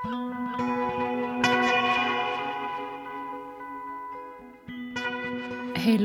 [0.00, 0.08] Heil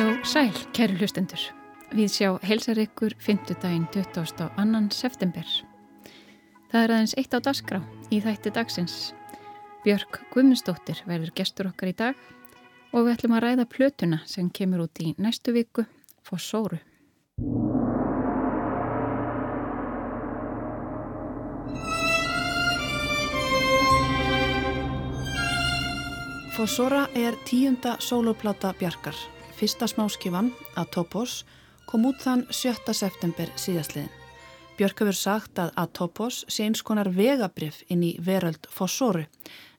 [0.04, 1.40] og sæl, kæru hlustendur.
[1.96, 3.56] Við sjá helsar ykkur 5.
[3.62, 4.90] daginn 22.
[4.92, 5.48] september.
[6.74, 7.80] Það er aðeins eitt á dagskrá
[8.12, 9.16] í þætti dagsins.
[9.86, 12.20] Björk Guðmundsdóttir verður gestur okkar í dag
[12.92, 15.88] og við ætlum að ræða plötuna sem kemur út í næstu viku,
[16.28, 16.84] Fossóru.
[26.56, 29.16] Fossóra er tíunda soloplata Bjarkar.
[29.60, 31.42] Fyrsta smáskifan, Atopos,
[31.84, 32.96] kom út þann 7.
[32.96, 34.08] september síðastliðin.
[34.80, 39.26] Björk hefur sagt að Atopos sé eins konar vegabrif inn í veröld Fossóru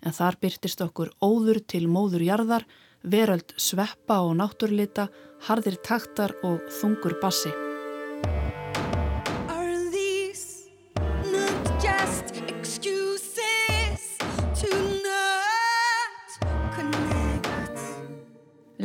[0.05, 2.69] en þar byrtist okkur óður til móður jarðar,
[3.01, 5.09] veröld sveppa og náttúrlita,
[5.49, 7.57] hardir taktar og þungur bassi.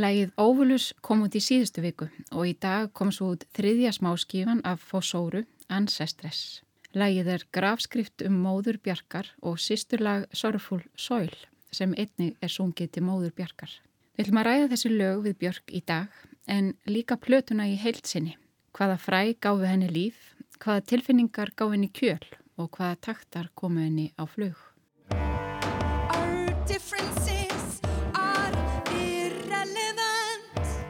[0.01, 4.63] Lægið Óvulus kom út í síðustu viku og í dag kom svo út þriðja smáskífan
[4.65, 6.63] af Fossóru, Ancestres.
[6.97, 11.35] Lægið er grafskrift um móður Bjarkar og sýsturlag Sorfúl Sóil
[11.75, 13.71] sem einni er sungið til móður Bjarkar.
[14.15, 18.37] Við ætlum að ræða þessi lög við Björk í dag en líka plötuna í heilsinni.
[18.73, 22.25] Hvaða fræ gáfi henni líf, hvaða tilfinningar gáfi henni kjöl
[22.57, 24.57] og hvaða taktar komu henni á flug.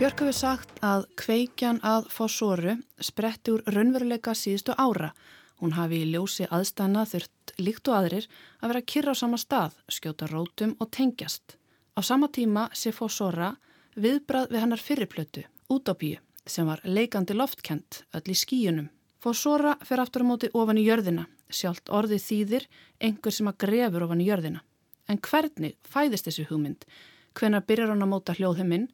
[0.01, 2.71] Björk hefur sagt að kveikjan að fósóru
[3.05, 5.11] spretti úr raunveruleika síðustu ára.
[5.61, 8.25] Hún hafi í ljósi aðstanna þurft líkt og aðrir
[8.65, 11.53] að vera kyrra á sama stað, skjóta rótum og tengjast.
[11.93, 13.51] Á sama tíma sé fósóra
[13.93, 16.17] viðbrað við hennar fyrirplötu, Utopíu,
[16.49, 18.89] sem var leikandi loftkent öll í skíunum.
[19.21, 24.09] Fósóra fer aftur á móti ofan í jörðina, sjálft orðið þýðir einhver sem að grefur
[24.09, 24.65] ofan í jörðina.
[25.05, 26.89] En hvernig fæðist þessu hugmynd?
[27.37, 28.89] Hvenar byrjar hann að móta hljóðheiminn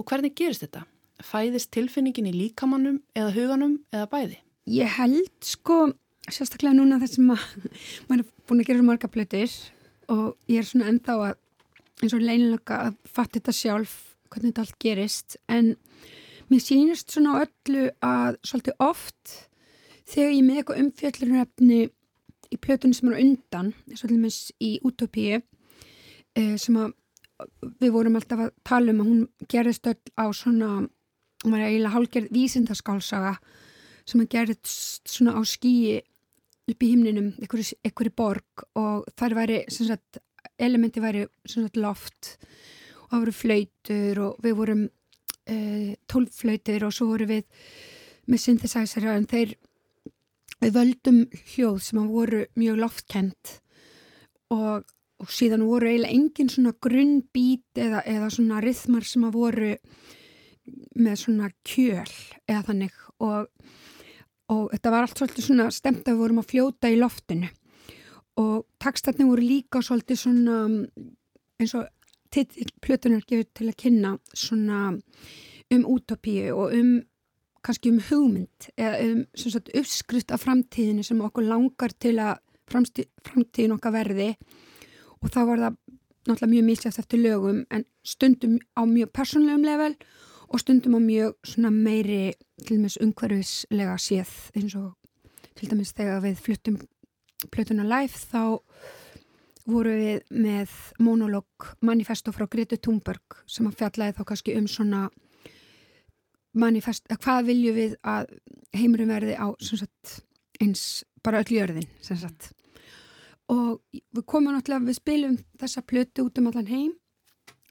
[0.00, 0.86] Og hvernig gerist þetta?
[1.20, 4.38] Fæðist tilfinningin í líkamannum eða huganum eða bæði?
[4.72, 5.90] Ég held sko,
[6.32, 7.44] sérstaklega núna þessum að
[8.08, 9.52] maður er búin að gera marga plötir
[10.10, 11.36] og ég er svona enda á að
[12.00, 13.98] eins og leinilega að fatta þetta sjálf
[14.30, 15.74] hvernig þetta allt gerist en
[16.48, 19.34] mér sýnist svona öllu að svolítið oft
[20.08, 21.80] þegar ég með eitthvað umfjöllunaröfni
[22.50, 26.96] í plötunum sem eru undan, svolítið í Utopíu eh, sem að
[27.80, 30.70] við vorum alltaf að tala um að hún gerðist öll á svona
[31.44, 33.34] hún var eiginlega hálgerð vísindaskálsaga
[34.08, 36.00] sem að gerðist svona á skíi
[36.70, 40.20] upp í himninum einhverju borg og þar væri sagt,
[40.60, 42.36] elementi væri sagt, loft
[43.04, 44.84] og það voru flautur og við vorum
[45.46, 45.56] e,
[46.10, 47.44] tólflautur og svo voru við
[48.30, 49.56] með synthesizera en þeir
[50.60, 51.20] við völdum
[51.54, 53.56] hljóð sem að voru mjög loftkent
[54.52, 54.84] og
[55.20, 59.70] og síðan voru eiginlega engin svona grunnbít eða, eða svona rithmar sem að voru
[61.00, 62.08] með svona kjöl
[62.48, 62.98] eða þannig.
[63.26, 63.48] Og,
[64.54, 67.50] og þetta var allt svolítið svona stemt að við vorum að fljóta í loftinu.
[68.40, 70.58] Og takstarni voru líka svolítið svona
[71.60, 71.88] eins og
[72.80, 74.80] plötunar gefur til að kynna svona
[75.70, 76.92] um útopíu og um
[77.60, 82.38] kannski um hugmynd eða um svona uppskrift af framtíðinu sem okkur langar til að
[82.70, 84.30] framtíðin okkar verði.
[84.38, 84.69] og
[85.28, 85.76] þá var það
[86.28, 89.96] náttúrulega mjög mísljast eftir lögum en stundum á mjög persónlegum level
[90.48, 92.32] og stundum á mjög svona meiri
[92.64, 94.96] til dæmis umhverfislega séð eins og
[95.56, 96.80] til dæmis þegar við fluttum
[97.52, 98.60] plötuna live þá
[99.70, 105.08] voru við með monolog manifesto frá Grete Thunberg sem að fjallaði þá kannski um svona
[106.52, 108.32] manifest, hvað vilju við að
[108.74, 110.20] heimurum verði á sagt,
[110.60, 112.50] eins bara öll jörðin sem sagt
[113.50, 116.92] og við komum náttúrulega, við spilum þessa plötu út um allan heim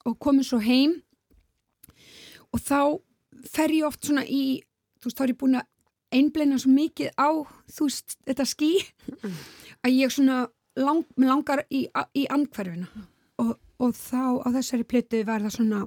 [0.07, 0.99] og komum svo heim.
[2.53, 2.99] Og þá
[3.47, 4.59] fer ég oft svona í
[4.99, 5.67] þú veist, þá er ég búin að
[6.19, 7.29] einbleina svo mikið á,
[7.69, 8.71] þú veist, þetta skí
[9.85, 10.41] að ég svona
[10.79, 11.85] lang, langar í,
[12.17, 12.89] í andkverfina
[13.39, 15.83] og, og þá á þessari plötu var það svona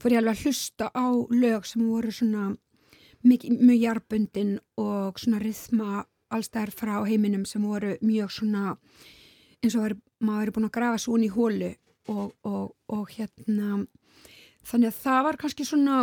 [0.00, 2.52] fór ég alveg að hlusta á lög sem voru svona
[3.22, 8.76] mjög, mjög jarbundin og svona rithma allstæðar frá heiminum sem voru mjög svona
[9.62, 11.70] eins og var, maður er búin að grafa svo inn í hólu
[12.10, 13.84] og, og, og hérna
[14.66, 16.02] þannig að það var kannski svona,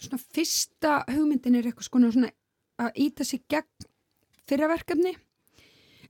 [0.00, 2.32] svona fyrsta hugmyndin er eitthvað svona, svona
[2.80, 3.88] að íta sig gegn
[4.50, 5.14] fyrraverkefni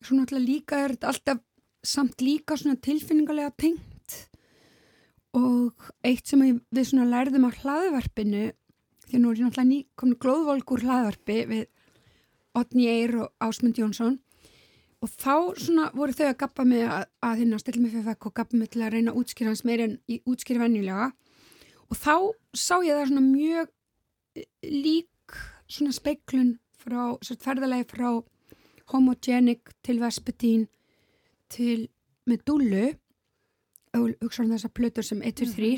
[0.00, 1.44] svona alltaf líka er þetta alltaf
[1.84, 4.16] samt líka svona tilfinningarlega tengt
[5.36, 8.48] og eitt sem við svona lærðum á hlaðvarpinu
[9.06, 11.68] því að nú er ég náttúrulega ný komin glóðvolkur hlaðvarpi við
[12.58, 14.18] Otni Eyr og Ásmund Jónsson.
[15.00, 18.26] Og þá svona voru þau að gappa með að, að hérna stilla mig fyrir fekk
[18.28, 19.94] og gappa mig til að reyna að útskýra hans meir en
[20.28, 21.06] útskýra venjulega.
[21.88, 22.14] Og þá
[22.52, 23.70] sá ég það svona mjög
[24.36, 25.38] eh, lík
[25.70, 28.10] svona speiklun frá, svona ferðalegi frá
[28.92, 30.66] homogenic til vespetín
[31.50, 31.88] til
[32.28, 32.90] Medullu
[33.96, 35.70] og hugsaðum þessar plötur sem 1, 2, 3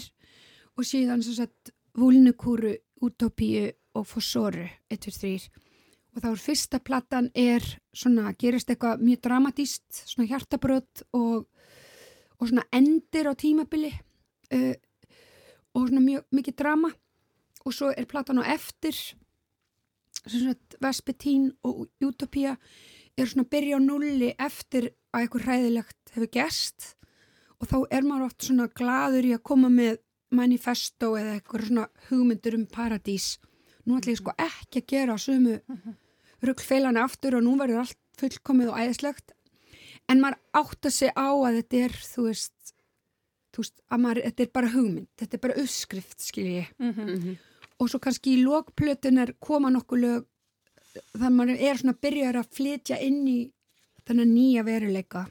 [0.77, 1.49] og síðan svona
[1.97, 5.72] vúlnukúru, utopíu og fossoru 1, 2, 3
[6.13, 7.65] og þá er fyrsta plattan er
[7.97, 11.47] svona, gerist eitthvað mjög dramatíst, svona hjartabröð og,
[12.39, 14.75] og svona endir á tímabili uh,
[15.73, 16.93] og svona mjög mikið drama.
[17.63, 18.97] Og svo er plattan á eftir
[20.27, 22.57] svona Vespetín og Utopia
[23.17, 26.93] er svona að byrja á nulli eftir að eitthvað hræðilegt hefur gæst
[27.63, 30.01] og þá er maður oft svona gladur í að koma með
[30.35, 33.37] manifesto eða eitthvað svona hugmyndur um paradís.
[33.87, 35.59] Nú ætlum ég sko ekki að gera sumu
[36.43, 39.35] ruggfeilana aftur og nú verður allt fullkomið og æðislegt
[40.11, 42.75] en maður átt að segja á að þetta er þú veist,
[43.53, 47.37] þú veist maður, þetta er bara hugmynd, þetta er bara uppskrift skilji mm -hmm.
[47.79, 50.27] og svo kannski í lókplötunar koma nokkuð lög
[51.13, 53.39] þannig að maður er svona byrjar að flytja inn í
[54.07, 55.27] þennan nýja veruleika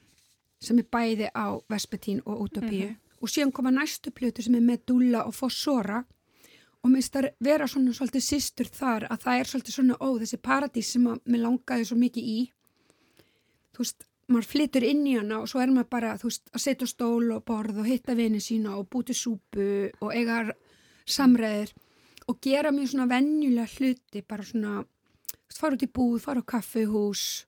[0.61, 3.21] sem er bæði á Vespetín og Utopíu mm -hmm.
[3.21, 6.05] og síðan koma næstu plötu sem er Medulla og Fossora
[6.81, 10.39] og minnst að vera svona svolítið sýstur þar að það er svolítið svona ó þessi
[10.41, 12.39] paradís sem að mér langaði svo mikið í
[13.75, 16.63] þú veist, maður flytur inn í hana og svo er maður bara, þú veist, að
[16.65, 20.43] setja stól og borð og hitta vini sína og búti súpu og eiga
[21.05, 21.73] samræðir
[22.31, 26.41] og gera mjög svona vennjulega hluti, bara svona þú veist, fara út í búð, fara
[26.41, 27.45] á kaffehús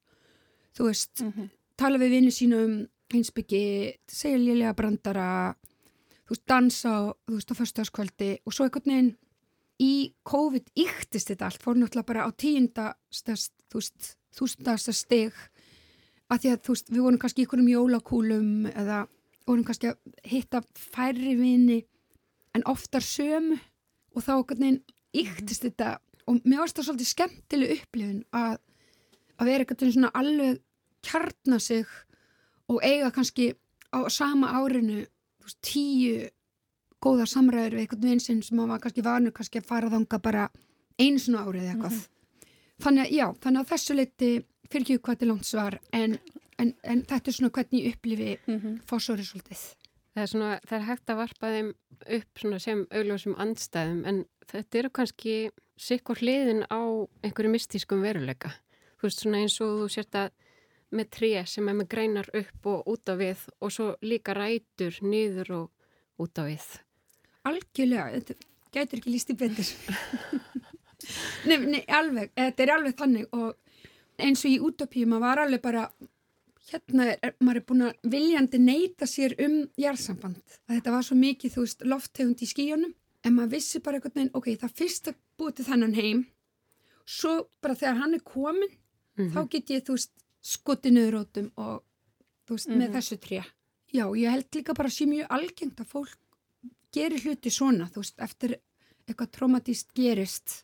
[0.77, 1.49] þú veist, mm -hmm.
[1.77, 5.55] tala við vini sína um hinsbyggi segja liðlega brandara
[6.23, 6.95] þú veist, dansa
[7.27, 9.11] þú veist, á förstaskvöldi og svo einhvern veginn
[9.83, 9.93] í
[10.29, 15.35] COVID yktist þetta allt, fór náttúrulega bara á tíundastast, þú veist, þústundasta steg
[16.31, 19.03] að því að þú veist, við vorum kannski ykkur um jólakúlum eða
[19.47, 19.99] vorum kannski að
[20.29, 21.81] hitta færri vini
[22.55, 23.57] en oftar sömu
[24.13, 24.83] og þá okkur neginn
[25.13, 25.97] yktist þetta
[26.29, 28.55] og mér varst það svolítið skemmtileg upplifun að,
[29.37, 30.61] að vera eitthvað svona alveg
[31.03, 31.89] kjarna sig
[32.71, 33.51] og eiga kannski
[33.91, 35.03] á sama árinu
[35.47, 36.29] veist, tíu
[37.03, 40.49] góða samræður við einhvern veginn sem maður var kannski vanur kannski að fara þanga bara
[41.01, 41.91] eins og árið eða eitthvað.
[41.91, 42.09] Mm -hmm.
[42.83, 44.31] Þannig að já, þannig að þessu leiti
[44.69, 46.17] fyrir ekki hvað til langt svar en,
[46.57, 48.75] en, en þetta er svona hvernig ég upplifi mm -hmm.
[48.89, 49.63] fórsórið svolítið.
[50.13, 51.73] Það er, svona, það er hægt að varpa þeim
[52.17, 55.35] upp sem augljósum andstæðum en þetta eru kannski
[55.77, 56.81] sikkur hliðin á
[57.23, 58.51] einhverju mystískum veruleika.
[58.99, 60.29] Þú veist svona eins og þú sért að
[60.93, 64.97] með tré sem er með greinar upp og út á við og svo líka rætur
[65.01, 66.67] niður og út á við.
[67.43, 69.69] Algjörlega, þetta gætur ekki líst í betur
[71.49, 73.53] nei, nei, alveg þetta er alveg þannig og
[74.21, 75.85] eins og í útopíu, maður var alveg bara
[76.69, 81.17] hérna er, maður er búin að viljandi neyta sér um jærsamband að þetta var svo
[81.19, 82.93] mikið, þú veist, loftegund í skíunum
[83.23, 86.23] en maður vissi bara einhvern veginn ok, það fyrst að búið til þannan heim.
[87.09, 89.31] Svo bara þegar hann er komin mm -hmm.
[89.33, 90.11] þá get ég, þú veist
[90.43, 91.83] skutti nöðrótum og
[92.43, 92.79] þú veist, mm -hmm.
[92.79, 92.97] með mhm.
[92.97, 93.43] þessu tré
[93.93, 96.17] já, ég held líka bara sé mjög algengt að fólk
[96.93, 98.57] gerir hluti svona, þú veist, eftir
[99.07, 100.63] eitthvað traumatíst gerist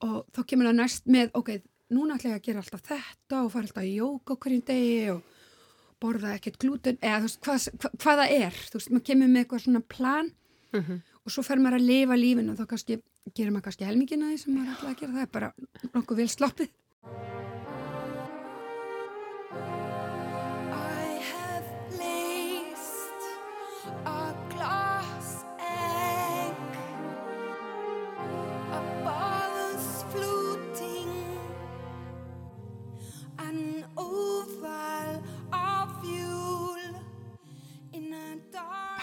[0.00, 1.50] og þá kemur það næst með, ok,
[1.90, 5.10] núna ætla ég að gera alltaf þetta og fara alltaf í jóka okkur í degi
[5.14, 5.22] og
[6.00, 9.32] borða ekkert glúten, eða þú veist, hvað, hvað, hvað það er, þú veist, maður kemur
[9.32, 10.30] með eitthvað svona plan
[10.72, 11.00] mm -hmm.
[11.24, 13.00] og svo fer maður að lifa lífin og þá kannski,
[13.34, 15.52] gerir maður kannski helmingina því sem maður ætla að gera, það er bara
[15.94, 16.70] nokkuð vel sloppið.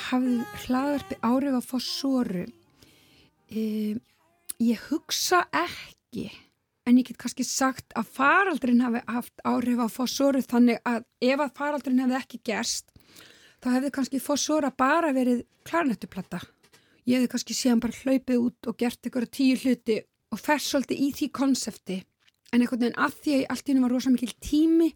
[0.10, 2.44] Hafði hlaðarpi árið á fósóru
[3.52, 3.96] e,
[4.64, 6.30] ég hugsa ekki
[6.88, 11.44] en ég get kannski sagt að faraldrin hafi haft árið á fósóru þannig að ef
[11.44, 12.94] að faraldrin hefði ekki gerst
[13.64, 16.42] þá hefði kannski fósóra bara verið klarnettuplata.
[17.08, 19.98] Ég hefði kannski síðan bara hlaupið út og gert ykkur tíu hluti
[20.34, 21.98] og færst svolítið í því konsepti.
[22.52, 24.90] En einhvern veginn að því að allt í hennu var rosa mikil tími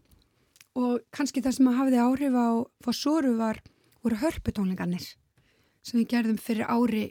[0.80, 2.48] og kannski það sem að hafiði áhrif á
[2.84, 3.60] fósóru var
[4.02, 5.04] voru hörputónlingarnir
[5.82, 7.04] sem við gerðum fyrir ári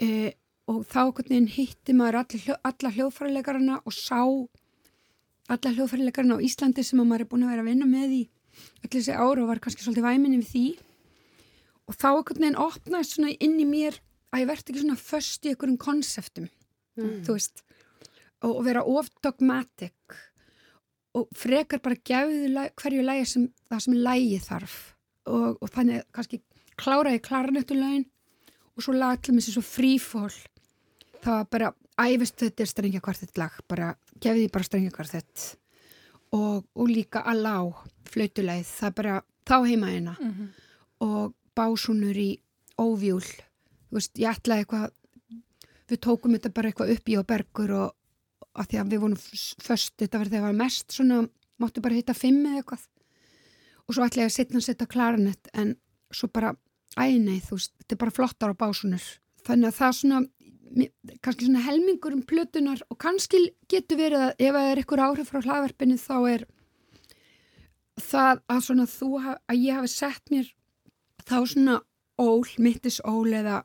[0.00, 0.34] e,
[0.68, 1.12] og þá
[1.54, 4.20] hitti maður alla, alla hljóðfæralegarna og sá
[5.48, 8.22] alla hljóðfæralegarna á Íslandi sem maður er búin að vera að vinna með í
[8.82, 10.66] allir þessi ára og var kannski svolítið væminni við því
[11.88, 14.00] og þá einhvern veginn opnaðist svona inn í mér
[14.32, 16.48] að ég verði ekki svona först í einhverjum konseptum
[16.98, 17.22] mm.
[17.24, 17.62] þú veist
[18.44, 20.18] og, og vera of dogmatic
[21.16, 24.76] og frekar bara gefðu hverju lægi sem það sem lægi þarf
[25.28, 26.40] og, og þannig kannski
[26.78, 28.06] kláraði klarnöttulögin
[28.76, 30.30] og svo lag til mér sem svo frífól
[31.22, 33.92] það var bara æfist þetta er strengjakvartett lag bara
[34.22, 35.46] gefið því bara strengjakvartett.
[36.36, 37.56] Og, og líka að lá
[38.08, 39.14] flautulegð, það bara
[39.48, 40.48] þá heima eina mm -hmm.
[41.00, 42.40] og básunur í
[42.78, 44.90] óvjúl þú veist, ég ætlaði eitthvað
[45.88, 47.94] við tókum þetta bara eitthvað upp í og bergur og
[48.54, 51.94] að því að við vorum först, þetta var þegar það var mest svona, máttu bara
[51.94, 52.84] hitta fimm eða eitthvað
[53.88, 55.76] og svo ætlaði ég að setja að setja klarinett en
[56.14, 56.54] svo bara
[56.98, 59.06] æneið, þú veist, þetta er bara flottar á básunur
[59.46, 60.20] þannig að það svona
[61.24, 63.40] kannski svona helmingur um plötunar og kannski
[63.70, 66.44] getur verið að ef það er eitthvað áhrif frá hlaðverfinu þá er
[67.98, 70.50] það að svona þú að ég hafi sett mér
[71.24, 71.78] þá svona
[72.18, 73.62] ól, mittis ól eða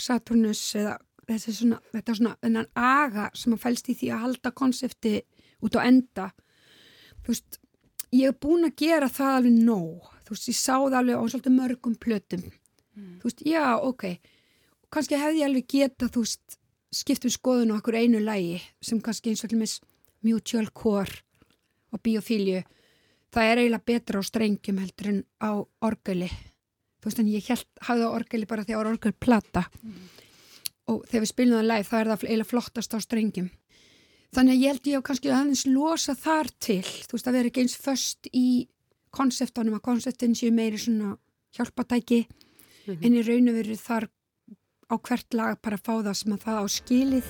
[0.00, 0.96] Saturnus eða
[1.28, 5.14] þessi svona, þetta svona þennan aga sem að fælst í því að halda konsepti
[5.60, 6.30] út á enda.
[7.20, 7.59] Þú veist,
[8.14, 11.56] ég hef búin að gera það alveg nóg, þú veist, ég sáð alveg á svolítið
[11.56, 12.42] mörgum plötum.
[12.96, 13.18] Mm.
[13.20, 14.04] þú veist, já, ok.
[14.90, 16.58] Kannski hefði ég alveg geta, þú veist
[16.90, 19.76] skiptum skoðun á okkur einu lægi sem kannski eins og allir mis
[20.26, 21.22] mutual core
[21.94, 22.64] og biofíliu
[23.30, 25.50] það er eiginlega betra á strengjum heldur en á
[25.86, 26.30] orgeli.
[27.00, 30.00] Þú veist, en ég held, hafði á orgeli bara því að orgel plata mm.
[30.90, 33.48] Og þegar við spilum það live þá er það eiginlega flottast á strengjum
[34.34, 37.50] þannig að ég held ég að kannski aðeins losa þar til þú veist að vera
[37.50, 38.46] ekki eins först í
[39.10, 41.16] konseptunum að konseptin séu meiri svona
[41.56, 43.06] hjálpatæki mm -hmm.
[43.06, 44.08] en í raun og veru þar
[44.90, 47.26] á hvert lag bara fá það sem að það á skilið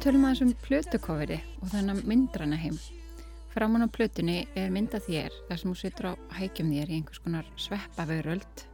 [0.00, 2.76] tölum aðeins um plötukoferi og þannig myndrana heim.
[3.52, 7.20] Framan á plötunni er mynda þér þar sem þú situr á hækjum þér í einhvers
[7.20, 8.64] konar sveppavöröld.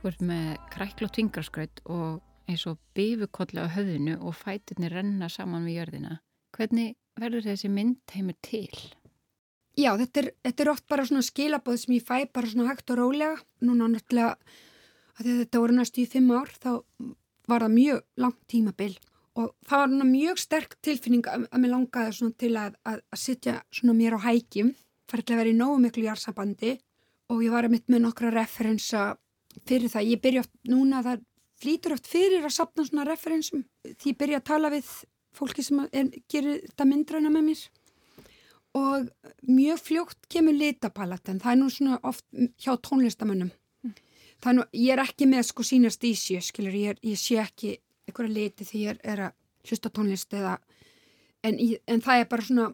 [0.00, 5.30] Þú ert með krækla og tvingarskraut og eins og bifukolli á höðinu og fæturni renna
[5.30, 6.18] saman við jörðina.
[6.56, 8.74] Hvernig verður þessi mynd heimur til?
[9.78, 12.90] Já, þetta er, þetta er oft bara svona skilabóð sem ég fæ bara svona hægt
[12.90, 13.36] og rólega.
[13.62, 14.34] Núna náttúrulega,
[15.22, 16.80] þetta voru næstu í fimm ár, þá
[17.46, 18.96] var það mjög langt tímabill
[19.36, 23.56] og það var mjög sterk tilfinning að, að mér langaði til að, að, að sitja
[23.92, 24.72] mér á hækjum
[25.06, 26.76] fyrir að vera í nógu miklu jársabandi
[27.32, 29.16] og ég var að mitt með nokkra referensa
[29.66, 30.10] fyrir það.
[30.12, 31.24] Ég byrja oft núna að það
[31.62, 34.90] flýtur oft fyrir að sapna svona referensum því ég byrja að tala við
[35.36, 37.64] fólki sem er, gerir þetta myndræna með mér
[38.76, 39.08] og
[39.48, 42.26] mjög fljótt kemur litapalatan, það er nú svona oft
[42.60, 43.48] hjá tónlistamönnum.
[43.80, 43.94] Mm.
[44.44, 47.38] Er nú, ég er ekki með sko sínast í sjö, skilur, ég, er, ég sé
[47.40, 50.58] ekki einhverja liti því ég er að hlusta tónlist eða
[51.42, 52.68] en, í, en það er bara svona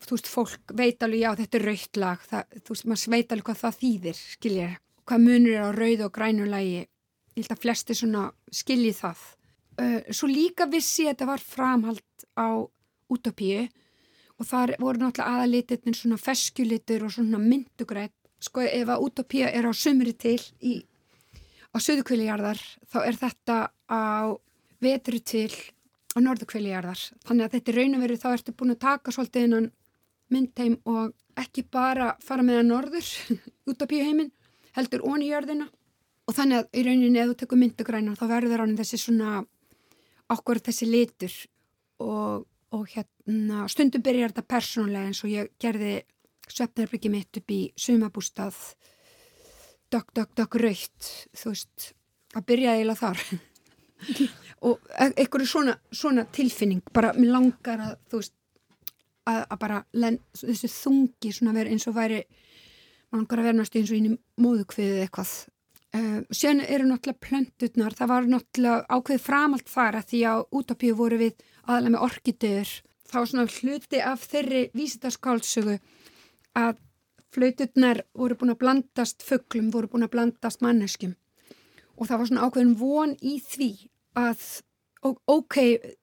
[0.00, 3.34] þú veist, fólk veit alveg já þetta er raukt lag það, þú veist, maður veit
[3.34, 6.88] alveg hvað það þýðir skiljið, hvað munur er á rauð og grænulagi ég
[7.36, 9.26] held að flesti svona skiljið það.
[9.80, 12.48] Uh, svo líka vissi að þetta var framhald á
[13.10, 13.66] útopíu
[14.40, 19.68] og þar voru náttúrulega aðalitirnir svona feskjulitur og svona myndugrætt sko ef að útopíu er
[19.68, 20.80] á sumri til í,
[21.72, 23.56] á söðukvilijarðar þá er þetta
[23.88, 24.32] á
[24.82, 25.50] vetru til
[26.16, 27.02] á norðukveilijarðar.
[27.26, 29.68] Þannig að þetta er raun og verið þá ertu búin að taka svolítið innan
[30.30, 33.10] myndheim og ekki bara fara með að norður
[33.70, 34.32] út á píuheimin,
[34.76, 35.70] heldur ón í jörðina.
[36.28, 39.40] Og þannig að í rauninni ef þú tekur myndugræna þá verður ránin þessi svona
[40.30, 41.34] okkur þessi litur
[42.02, 45.96] og, og hérna stundum byrjar þetta persónulega eins og ég gerði
[46.50, 48.58] svefnarbyggi mitt upp í sumabústað
[49.90, 51.90] dökk, dökk, dökk, raut þú veist,
[52.34, 53.24] að byrja eiginlega þar
[54.66, 58.34] og e- eitthvað svona, svona tilfinning bara mér langar að þú veist
[59.28, 62.20] að, að bara len, þessu þungi svona verið eins og væri
[63.10, 65.32] maður langar að vera náttúrulega eins og inn í móðukviðið eitthvað.
[65.90, 70.98] Uh, sen eru náttúrulega plöndutnar, það var náttúrulega ákveð framalt þar að því að útopíu
[70.98, 72.74] voru við aðlega með orkidegur
[73.10, 75.80] þá svona hluti af þeirri vísitaskálsögu
[76.60, 76.78] að
[77.34, 81.16] flöytutnar voru búin að blandast fugglum, voru búin að blandast manneskum
[81.96, 83.70] og það var svona ákveðin von í því
[84.18, 84.46] að
[85.02, 85.56] ok,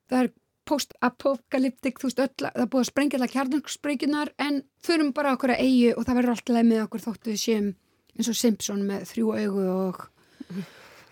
[0.10, 0.30] það er
[0.68, 5.64] post-apokalyptik, þú veist öll, það búið að sprengja allar kjarnarsprenginar en þurfum bara okkur að
[5.64, 7.70] eigi og það verður alltaf með okkur þóttu séum
[8.18, 10.02] eins og Simpson með þrjú augu og,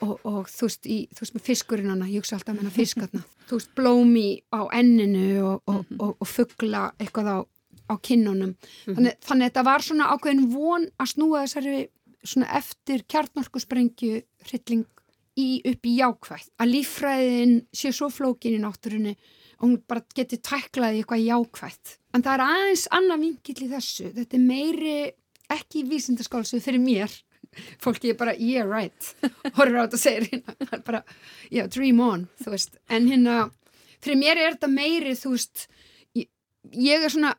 [0.02, 2.76] og, og þú veist, í, þú veist með fiskurinn hana, ég hugsa alltaf með hana
[2.76, 5.76] fiskarna þú veist, blómi á enninu og,
[6.10, 7.38] og fuggla eitthvað á,
[7.92, 8.56] á kinnunum.
[8.56, 8.98] Mhm.
[8.98, 11.86] þannig, þannig að þetta var svona ákveðin von að snúa þessari
[12.26, 14.88] svona eftir kjartnorkusprengju hrylling
[15.40, 19.16] í, upp í jákvæð að líffræðin sé svo flókin í náttúrunni
[19.60, 24.10] og hún bara getur tæklaði eitthvað jákvæð en það er aðeins annað vingill í þessu.
[24.16, 24.98] Þetta er meiri
[25.56, 27.12] ekki vísindaskálsu fyrir mér.
[27.84, 29.12] Fólki er bara yeah right.
[29.58, 31.04] Horfur á þetta og segir hérna bara
[31.52, 32.28] yeah dream on
[32.90, 33.38] en hérna
[34.02, 35.68] fyrir mér er þetta meiri þú veist
[36.18, 36.30] ég,
[36.72, 37.36] ég er svona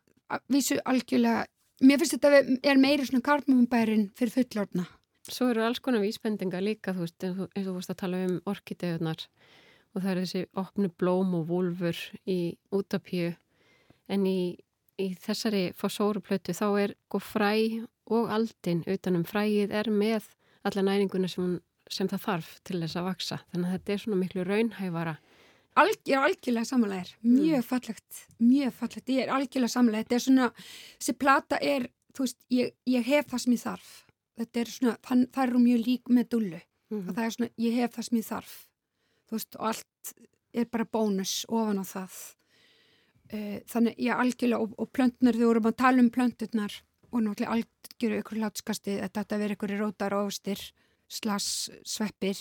[0.53, 1.47] vísu algjörlega
[1.87, 4.87] mér finnst þetta er meiri svona karmumbærin fyrir fullorna
[5.27, 8.37] Svo eru alls konar vísbendinga líka þú veist eins og þú veist að tala um
[8.47, 9.27] orkidegunar
[9.97, 13.33] og það er þessi opnu blóm og vulfur í útapíu
[14.13, 14.57] en í,
[15.01, 17.53] í þessari fósóruplötu þá er sko fræ
[18.13, 20.29] og aldin utanum fræið er með
[20.67, 21.57] alla næringuna sem,
[21.91, 23.41] sem það þarf til þess að vaksa.
[23.53, 25.17] Þannig að þetta er svona miklu raunhæfara.
[25.77, 27.67] Alg, ég er algjörlega samanlegar, mjög mm.
[27.69, 30.07] fallegt, mjög fallegt, ég er algjörlega samanlegar.
[30.07, 30.47] Þetta er svona,
[30.97, 33.91] þessi plata er, þú veist, ég, ég hef það sem ég þarf.
[34.37, 37.03] Þetta er svona, það, eru mjög lík með dullu mm.
[37.03, 38.57] og það er svona, ég hef það sem ég þarf.
[39.27, 40.17] Þú veist, og allt
[40.57, 42.19] er bara bónus ofan á það.
[43.27, 46.77] Eh, þannig, er algjörlega, og, og plöntnar, við vorum að tala um plönturnar
[47.11, 50.61] og náttúrulega algjöru ykkur látskasti þetta að vera ykkur rótar og ofstir
[51.09, 52.39] slags sveppir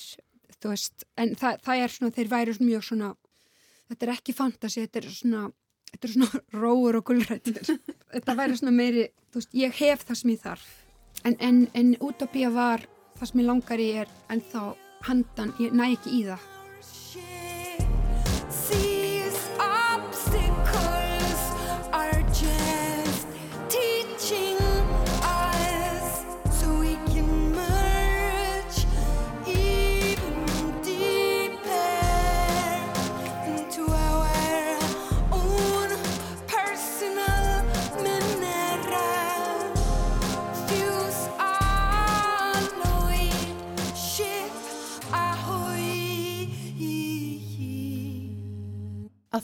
[0.60, 3.12] þú veist, en það, það er svona þeir væri svona mjög svona
[3.90, 5.44] þetta er ekki fantasi, þetta er svona
[5.92, 7.62] þetta er svona róur og gullrættir
[8.16, 10.74] þetta væri svona meiri, þú veist, ég hef það sem ég þarf
[11.24, 12.88] en, en, en útopía var
[13.20, 16.55] það sem ég langar í er en þá handan, ég næ ekki í það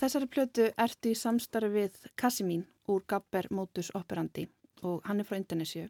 [0.02, 4.48] þessari plötu ertu í samstarfi við Casimín úr Gabber Modus Operandi
[4.82, 5.90] og hann er frá Indonésiu.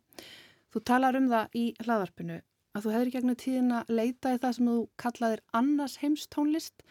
[0.71, 2.41] Þú talar um það í hlaðvarpinu
[2.75, 6.85] að þú hefur gegnum tíðina leitað í það sem þú kallaðir annars heims tónlist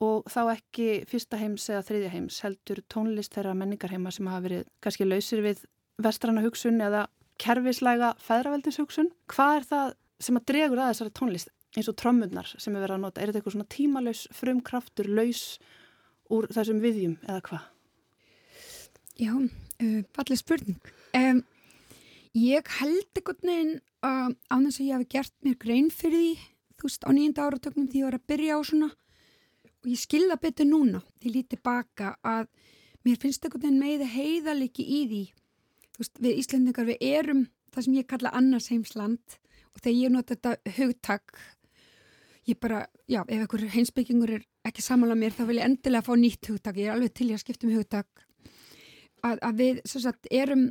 [0.00, 4.68] og þá ekki fyrsta heims eða þriðja heims heldur tónlist þeirra menningarheima sem hafa verið
[4.84, 5.64] kannski lausir við
[6.00, 7.06] vestrana hugsun eða
[7.40, 9.10] kerfislæga feðraveldinshugsun.
[9.30, 12.96] Hvað er það sem að dregur að þessari tónlist eins og trömmunnar sem er verið
[12.96, 13.20] að nota?
[13.20, 15.44] Er þetta eitthvað svona tímalauðs, frumkraftur, laus
[16.32, 17.68] úr þessum viðjum eða hvað?
[19.20, 20.92] Já, uh, fallið spurning.
[21.16, 21.42] Um,
[22.36, 26.48] ég held ekkert neginn uh, á þess að ég hafi gert mér grein fyrir því,
[26.80, 28.90] þú veist, á nýjunda áratöknum því ég var að byrja á svona
[29.80, 32.48] og ég skilða betur núna, því lítið baka að
[33.06, 35.22] mér finnst ekkert neginn meði heiðaliki í því,
[35.92, 39.38] þú veist, við Íslandingar við erum það sem ég kalla annars heimsland
[39.74, 41.40] og þegar ég nota þetta hugtak
[42.50, 46.12] ég bara, já, ef einhver heimsbyggingur er ekki samála mér þá vil ég endilega fá
[46.18, 48.26] nýtt hugtak, ég er alveg til ég að skipta um hugtak.
[49.26, 50.70] Að, að við sagt, erum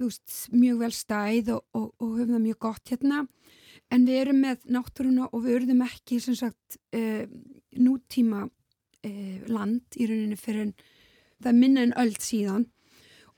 [0.00, 3.24] veist, mjög vel stæð og, og, og höfum það mjög gott hérna
[3.90, 7.24] en við erum með náttúruna og við örðum ekki sagt, uh,
[7.76, 10.76] nútíma uh, land í rauninni fyrir en
[11.40, 12.68] það er minna en öll síðan.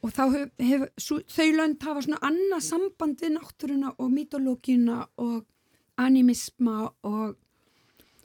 [0.03, 5.45] Og þá hef, hef þau lönd hafa svona annað samband við náttúruna og mitológina og
[6.03, 7.37] animisma og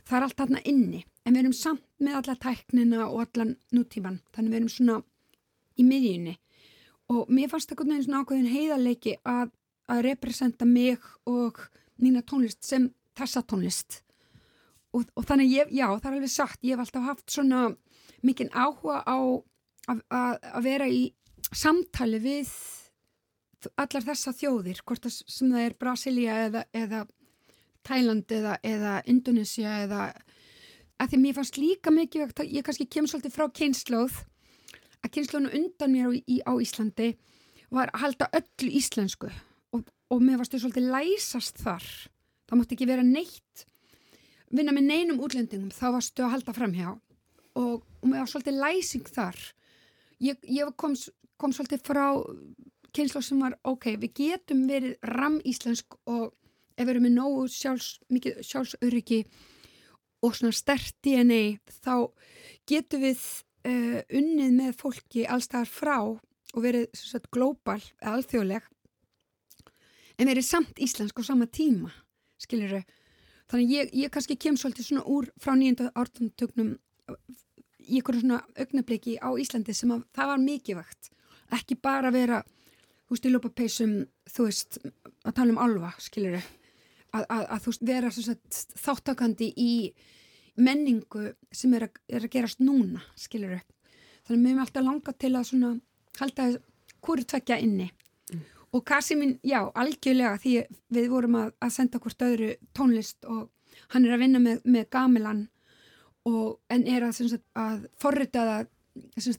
[0.07, 1.03] það er allt þarna inni.
[1.25, 4.97] En við erum samt með alla tæknina og allan nútíman þannig við erum svona
[5.77, 6.35] í miðjunni.
[7.13, 9.51] Og mér fannst það einhvern veginn svona ákveðin heiðarleiki að,
[9.91, 11.61] að representa mig og
[12.03, 14.01] mína tónlist sem þessa tónlist.
[14.95, 17.67] Og, og þannig ég, já það er alveg sagt ég hef alltaf haft svona
[18.25, 19.17] mikinn áhuga á
[19.87, 21.07] að vera í
[21.55, 22.49] samtali við
[23.79, 27.03] allar þessa þjóðir hvort það sem það er Brasilia eða, eða
[27.87, 30.01] Þæland eða, eða Indonesia eða
[30.97, 34.19] að því mér fannst líka mikið ég kannski kem svolítið frá kynnslóð
[35.05, 37.13] að kynnslónu undan mér á, í, á Íslandi
[37.73, 39.29] var að halda öllu íslensku
[39.75, 41.87] og, og mér fannst þau svolítið læsast þar.
[42.47, 43.67] Það mátti ekki vera neitt
[44.53, 49.11] vinna með neinum útlendingum þá varstu að halda framhjá og, og mér var svolítið læsing
[49.11, 49.39] þar.
[50.23, 50.95] Ég, ég kom,
[51.37, 52.05] kom svolítið frá
[52.95, 56.31] kynnslóð sem var ok, við getum verið ram íslensk og
[56.77, 59.21] ef við erum með nógu sjálfs, mikið sjálfsöryggi
[60.25, 62.09] og svona stert DNA þá
[62.69, 63.21] getum við
[63.67, 66.87] uh, unnið með fólki allstaðar frá og verið
[67.33, 68.69] glóbal eða alþjóðleg
[70.17, 71.91] en verið samt íslensk á sama tíma
[72.41, 72.83] skiljuru
[73.49, 76.75] þannig ég, ég kannski kem svolítið svona úr frá nýjönda ártundutögnum
[77.87, 81.11] í einhverju svona augnabliki á Íslandi sem að það var mikið vakt
[81.55, 82.41] ekki bara vera
[83.07, 83.93] þú veist, í lópapeisum,
[84.27, 84.79] þú veist,
[85.23, 86.56] að tala um alva, skilir þau,
[87.17, 89.73] að, að, að þú vera sagt, þáttakandi í
[90.57, 93.73] menningu sem er að, er að gerast núna, skilir þau.
[94.27, 95.73] Þannig að mér er alltaf langa til að svona
[96.17, 96.47] halda
[97.05, 97.91] hverju tvekja inni.
[98.33, 98.45] Mm.
[98.75, 100.55] Og Kasimin, já, algjörlega, því
[100.97, 103.45] við vorum að, að senda hvort öðru tónlist og
[103.93, 105.45] hann er að vinna með, með Gamilan
[106.27, 108.73] og en er að, sagt, að forrita það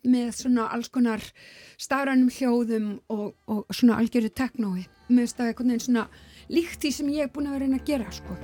[0.07, 1.25] með svona alls konar
[1.81, 6.05] stafrænum hljóðum og, og svona algjörðu teknói með stað eitthvað einn svona
[6.48, 8.37] líkt því sem ég er búin að vera einn að gera sko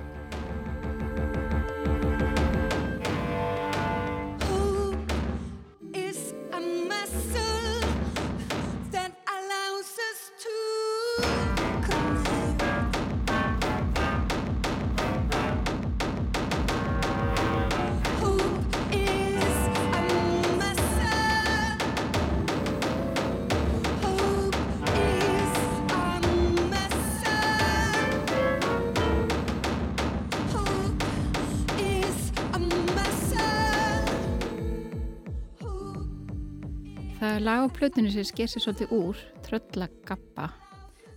[37.40, 40.50] lag á plötunni sem sker sér svolítið úr, Tröllagappa.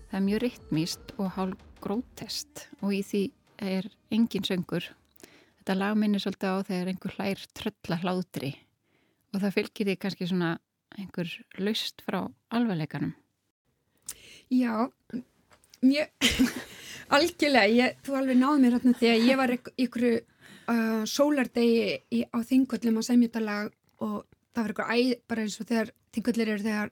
[0.07, 3.23] Það er mjög rytmíst og hálf grótest og í því
[3.59, 4.85] er engin söngur.
[5.59, 8.51] Þetta lag minnir svolítið á þegar einhver hlær tröllahládri
[9.33, 10.53] og það fylgir því kannski svona
[10.97, 12.21] einhver laust frá
[12.55, 13.11] alvegleikanum.
[14.47, 14.87] Já,
[15.83, 16.31] mjög
[17.17, 22.37] algjörlega, ég, þú alveg náði mér hérna því að ég var ykkur uh, sólardegi á
[22.39, 23.71] þingvöldum að semja þetta lag
[24.07, 24.23] og
[24.57, 26.91] það var eitthvað æð, bara eins og þegar þingullir eru þegar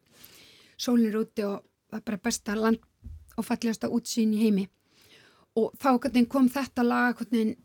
[0.78, 2.82] sólinn er úti og það er bara besta land
[3.36, 4.65] og fallegasta útsýn í heimi.
[5.56, 5.89] Og þá
[6.30, 7.56] kom þetta lag hvernig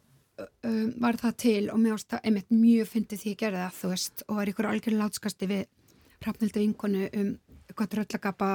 [0.40, 3.78] um, var það til og mér ást það einmitt mjög fyndið því að gera það
[3.80, 5.64] þú veist og var ykkur algjörlega látskasti við
[6.24, 7.30] rafnildu vinkonu um
[7.68, 8.50] eitthvað dröllagappa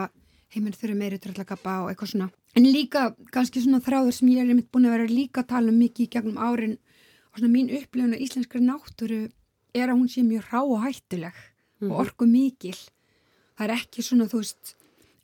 [0.56, 2.30] heiminn þurru meiri dröllagappa og eitthvað svona.
[2.56, 5.74] En líka kannski svona þráður sem ég er einmitt búin að vera líka að tala
[5.74, 6.78] um mikið í gegnum árin
[7.32, 9.22] og svona mín upplifun á íslenskri náttúru
[9.76, 11.92] er að hún sé mjög rá og hættuleg mm -hmm.
[11.92, 12.00] og mhm.
[12.02, 12.80] orgu mikil
[13.58, 14.76] það er ekki svona þú veist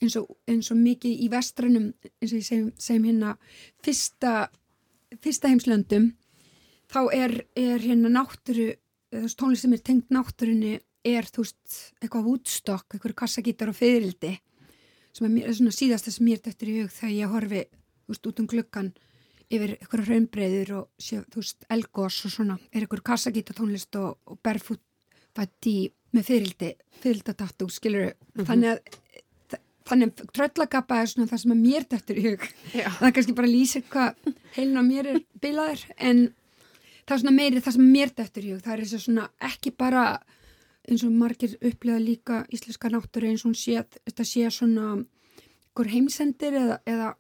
[0.02, 3.38] eins og, eins og mikið í vestrænum eins og ég segjum, segjum hérna
[3.84, 4.50] fyrsta,
[5.22, 6.14] fyrsta heimslöndum
[6.92, 8.74] þá er, er hérna náttúru
[9.12, 14.36] tónlist sem er tengt náttúrunni er þú veist eitthvað útstokk, eitthvað kassagítar og fyririldi
[15.12, 18.14] sem er, er svona síðasta sem ég er eftir í hug þegar ég horfi þú
[18.14, 18.92] veist út um klukkan
[19.52, 24.40] yfir eitthvað raunbreyður og sé, þú veist elgós og svona er eitthvað kassagítatónlist og, og
[24.44, 24.82] berfút
[25.36, 28.46] fætti með fyrildi, fyrildatatú, skilur mm -hmm.
[28.46, 28.80] þannig að
[29.92, 32.90] þannig að tröllagappa er svona það sem að mér dættur í hug Já.
[33.00, 34.16] það kannski bara lýsir hvað
[34.56, 36.34] heilin á mér er bilaður en
[37.06, 39.30] það er svona meiri það sem mér dættur í hug það er þess að svona
[39.52, 40.04] ekki bara
[40.90, 44.88] eins og margir upplega líka íslenska náttúru eins og hún sé að þetta sé svona
[45.82, 47.14] heimsendir eða, eða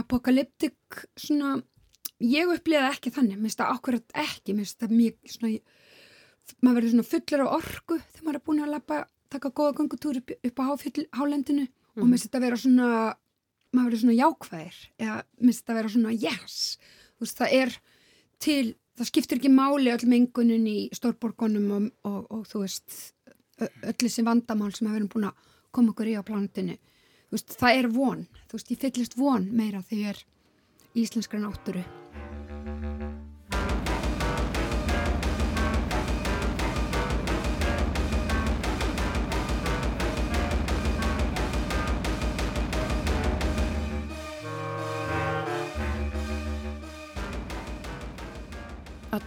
[0.00, 1.58] apokalyptik svona
[2.20, 4.54] ég upplega ekki þannig, mér finnst það akkurat ekki.
[4.54, 5.52] Mér finnst það mjög svona
[6.60, 8.96] maður verður svona fullur á orgu þegar maður er búin að lappa,
[9.30, 10.64] taka góða gangutúr upp, upp á
[11.20, 11.66] hálendinu.
[11.90, 12.02] Mm.
[12.02, 12.88] og finnst þetta að vera svona
[13.70, 14.78] maður verður svona jákvæðir.
[14.98, 16.58] Eða þetta að vera svona yes.
[17.14, 17.76] Þú veist það er
[18.40, 18.66] til
[18.98, 22.98] það skiptir ekki máli öll mengunin í stórborgunum og, og, og þú veist
[23.60, 26.76] öll þessi vandamál sem við erum búin að koma okkur í á planetinu.
[27.30, 30.24] Þú veist það er von, þú veist ég fyllist von meira þegar er
[30.98, 31.84] íslenskra náttúru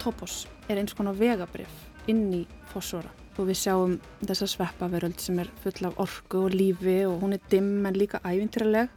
[0.00, 1.70] Topos er eins konar vegabrif
[2.10, 7.00] inn í fósóra og við sjáum þessa sveppaveröld sem er full af orgu og lífi
[7.08, 8.92] og hún er dimm en líka ævintýraleg.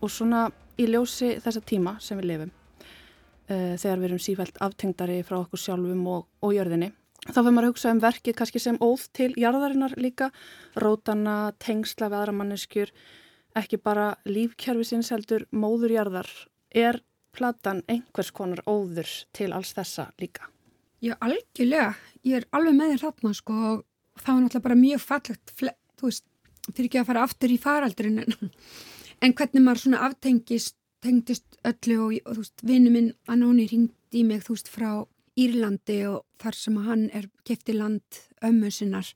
[0.00, 0.46] Og svona
[0.80, 2.54] í ljósi þessa tíma sem við lifum
[3.50, 6.92] uh, þegar við erum sífælt aftengdari frá okkur sjálfum og, og jörðinni
[7.28, 10.30] þá fyrir maður að hugsa um verkið kannski sem óð til jarðarinnar líka.
[10.80, 12.92] Rótana, tengsla við aðra manneskjur
[13.58, 16.28] ekki bara lífkjörfi sinns heldur móðurjarðar.
[16.70, 17.00] Er
[17.36, 20.48] platan einhvers konar óður til alls þessa líka?
[21.00, 21.94] Já, algjörlega.
[22.28, 23.84] Ég er alveg með þér þarna sko og
[24.20, 26.26] það var náttúrulega bara mjög fallegt, þú veist,
[26.68, 28.20] fyrir ekki að fara aftur í faraldrin
[29.24, 34.24] en hvernig maður svona aftengist tengdist öllu og, og þú veist, vinnu minn Anóni ringdi
[34.28, 34.90] mig, þú veist, frá
[35.40, 39.08] Írlandi og þar sem hann er kefti land ömmu sinnar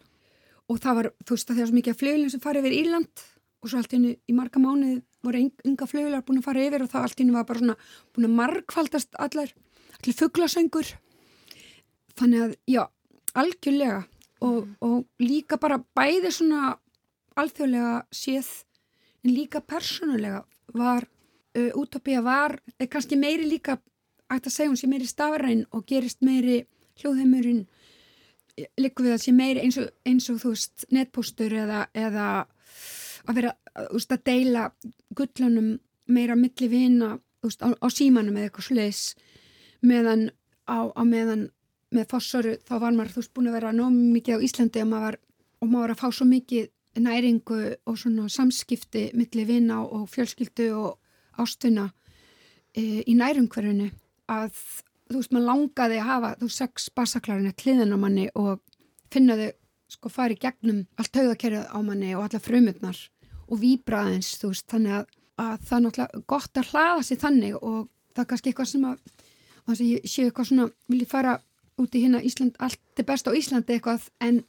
[0.71, 3.25] og það var, þú veist, það er svo mikið fljóðlinn sem farið yfir Írland
[3.61, 6.91] og svo allt innu í marga mánuði voru ynga flögular búin að fara yfir og
[6.93, 7.77] það allt í hennu var bara svona
[8.15, 9.55] búin að margfaldast allar,
[9.99, 10.93] allir fugglasöngur
[12.19, 12.83] þannig að já,
[13.35, 14.03] algjörlega
[14.45, 14.77] og, mm.
[14.87, 16.77] og líka bara bæði svona
[17.41, 18.51] alþjóðlega séð
[19.25, 21.07] en líka persónulega var
[21.59, 23.79] uh, Utopia var, er kannski meiri líka
[24.33, 26.65] ætti að segja hún sé meiri stafræn og gerist meiri
[27.01, 27.65] hljóðheimurinn
[28.79, 32.27] líka við að sé meiri eins og, eins og þú veist netpostur eða, eða
[33.25, 33.55] að vera
[33.91, 34.69] úst, að deila
[35.17, 39.03] gullunum meira milli vina úst, á, á símanum eða eitthvað sliðis
[39.85, 40.29] meðan
[40.69, 41.49] á, á meðan
[41.95, 44.91] með fossoru þá var maður þú veist búin að vera nóg mikið á Íslandi og
[44.91, 45.19] maður,
[45.61, 46.71] og maður var að fá svo mikið
[47.05, 47.61] næringu
[47.91, 51.89] og svona samskipti milli vina og fjölskyldu og ástuna
[52.75, 53.91] e, í nærumhverfinu
[54.31, 54.55] að
[55.11, 58.63] þú veist maður langaði að hafa þú sex basaklarinn að kliðina manni og
[59.13, 59.51] finna þau
[59.95, 62.99] sko fari gegnum allt högðakerfið á manni og alla frumutnar
[63.49, 65.07] og výbraðins þú veist þannig að,
[65.45, 67.81] að það er náttúrulega gott að hlaða sér þannig og
[68.15, 69.03] það er kannski eitthvað sem að
[69.65, 71.39] þannig að ég sé eitthvað svona vil ég fara
[71.81, 74.43] út í hérna Ísland allt er best á Íslandi eitthvað en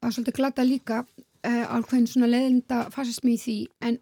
[0.00, 3.56] er svolítið glata líka uh, alveg svona leðinda fasismi í því
[3.88, 3.98] en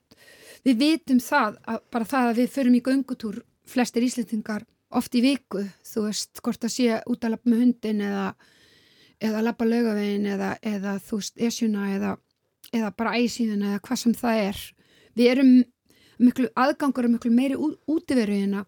[0.66, 4.66] við vitum það að bara það að við förum í göngutúr flestir Íslandingar
[4.98, 8.28] oft í viku þú veist hvort að sé út að lappa með hundin eða
[9.18, 12.14] eða lappa lögavegin eða, eða þú veist esjuna eða
[12.72, 14.64] eða bara æsíðun eða hvað sem það er.
[15.18, 15.52] Við erum
[16.18, 18.64] miklu aðgangur og miklu meiri útiveru hérna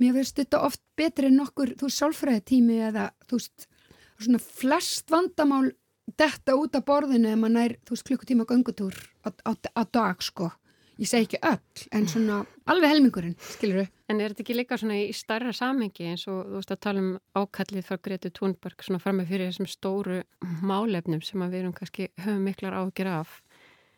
[0.00, 3.66] mér finnst þetta oft betri en nokkur þú sálfræði tími eða þú veist
[4.20, 5.70] svona flest vandamál
[6.20, 10.22] detta út af borðinu ef maður nær þú veist klukkutíma gangutúr á, á, á dag
[10.24, 10.50] sko
[10.96, 14.76] ég segi ekki öll en svona alveg helmingurinn skilur við En er þetta ekki líka
[14.78, 18.84] svona í starra samengi eins og þú veist að tala um ákallið frá Greti Thunberg
[18.86, 20.20] svona fram með fyrir þessum stóru
[20.62, 23.40] málefnum sem við erum kannski höfum miklar ágjör af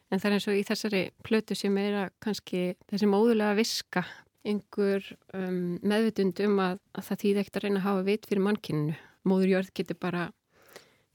[0.09, 4.05] en það er eins og í þessari plötu sem er að kannski þessi móðulega viska
[4.49, 5.05] einhver
[5.37, 8.97] um, meðvitund um að, að það þýð ekkert að reyna að hafa vit fyrir mannkyninu.
[9.29, 10.23] Móður Jörð getur bara,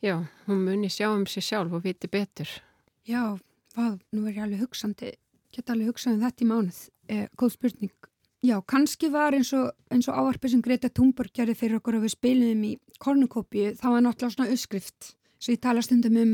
[0.04, 2.52] já, hún muni sjá um sig sjálf og viti betur.
[3.10, 3.40] Já,
[3.74, 5.16] hvað, nú er ég alveg hugsandi,
[5.54, 6.82] geta alveg hugsað um þetta í mánuð,
[7.14, 7.94] eh, góð spurning
[8.44, 12.04] Já, kannski var eins og, eins og áarpið sem Greta Thunberg gerði fyrir okkur að
[12.04, 15.14] við spilum í kornukópi, það var náttúrulega svona uppskrift.
[15.40, 16.34] Svo ég tala stundum um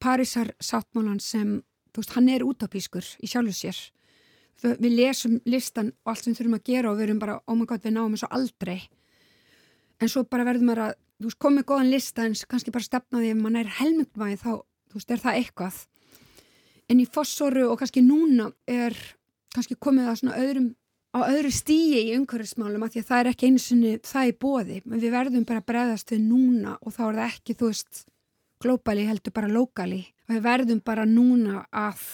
[0.00, 1.58] Parísar sáttmálan sem,
[1.92, 3.82] þú veist, hann er útopískur í sjálfu sér.
[4.64, 7.68] Við lesum listan og allt sem þurfum að gera og við erum bara, oh my
[7.68, 8.78] god, við náum og aldrei.
[10.00, 13.34] En svo bara verðum við að, þú veist, komið góðan lista en kannski bara stefnaði
[13.34, 14.52] ef mann er helmingvæði þá,
[14.88, 15.84] þú veist, er það eitthvað.
[16.90, 18.96] En í fossoru og kannski núna er
[19.54, 20.70] kannski komið að svona öðrum
[21.10, 24.38] á öðru stíi í umhverfismálum að því að það er ekki eins og það er
[24.44, 27.70] bóði en við verðum bara að bregðast við núna og þá er það ekki, þú
[27.70, 28.02] veist
[28.62, 32.04] glóbali heldur bara lokali og við verðum bara núna að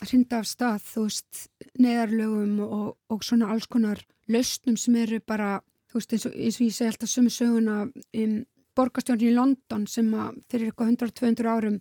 [0.00, 1.42] hrinda af stað, þú veist
[1.78, 5.58] neðarlögum og, og svona alls konar lausnum sem eru bara
[5.90, 8.34] þú veist eins og, eins og ég segi alltaf sömu söguna um
[8.78, 11.78] borgastjórn í London sem að fyrir eitthvað 100-200 árum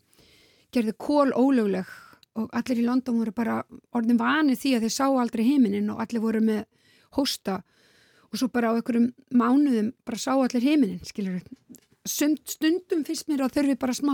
[0.74, 1.90] gerði kól ólögleg
[2.38, 3.64] og allir í London voru bara
[3.96, 6.66] orðin vanið því að þeir sá aldrei heiminin og allir voru með
[7.18, 7.62] hósta.
[8.30, 11.42] Og svo bara á einhverjum mánuðum bara sá allir heiminin, skilur
[12.10, 14.14] stundum finnst mér að þurfi bara smá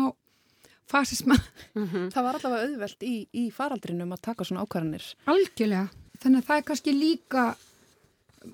[0.90, 1.36] fasisma
[1.74, 2.10] mm -hmm.
[2.14, 5.16] Það var allavega auðvelt í, í faraldrinum að taka svona ákvarðanir.
[5.26, 5.88] Algjörlega,
[6.20, 7.56] þannig að það er kannski líka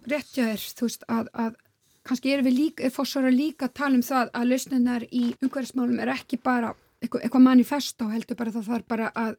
[0.07, 1.55] réttjaðir, þú veist, að, að
[2.03, 5.99] kannski erum við líka, er fórsvara líka að tala um það að lausninar í umhverfismálum
[5.99, 9.37] er ekki bara eitthvað, eitthvað manifest og heldur bara það þarf bara að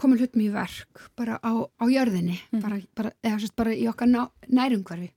[0.00, 2.62] koma hlutum í verk bara á, á jörðinni mm.
[2.64, 5.12] bara, bara, eða sérst bara í okkar nærumhverfi.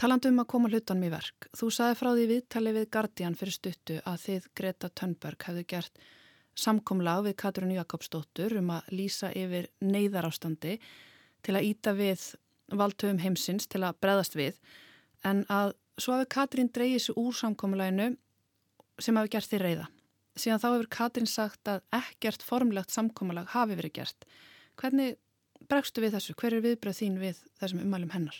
[0.00, 3.98] Talandum að koma hlutanum í verk þú saði frá því viðtali við Guardian fyrir stuttu
[4.08, 6.02] að þið Greta Thunberg hefðu gert
[6.58, 10.78] samkomlag við Katrín Jakobsdóttur um að lýsa yfir neyðarástandi
[11.44, 12.24] til að íta við
[12.72, 14.56] valdtöfum heimsins til að breðast við.
[15.28, 18.14] En að svo hafi Katrín dreyið sér úr samkomlaginu
[19.00, 19.88] sem hafi gert því reyða
[20.38, 24.26] síðan þá hefur Katrin sagt að ekkert formlegt samkómalag hafi verið gert.
[24.80, 25.18] Hvernig
[25.68, 26.36] bregstu við þessu?
[26.38, 28.38] Hver er viðbröð þín við þessum umælum hennar?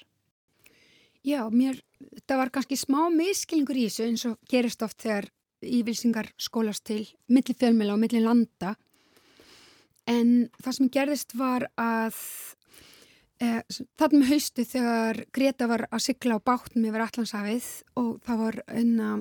[1.23, 1.79] Já, mér,
[2.27, 5.29] það var kannski smá miskilningur í þessu eins og gerist oft þegar
[5.63, 8.75] ívilsingar skólast til millir fjölmjöla og millir landa
[10.11, 12.17] en það sem gerðist var að
[13.39, 13.63] e,
[14.01, 17.69] þarna með haustu þegar Greta var að sigla á bátnum yfir Allandshafið
[18.03, 19.13] og það var einna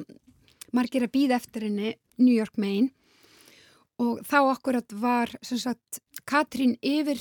[0.73, 2.91] margir að býða eftir henni New York megin
[4.01, 7.19] og þá akkurat var sagt, Katrín yfir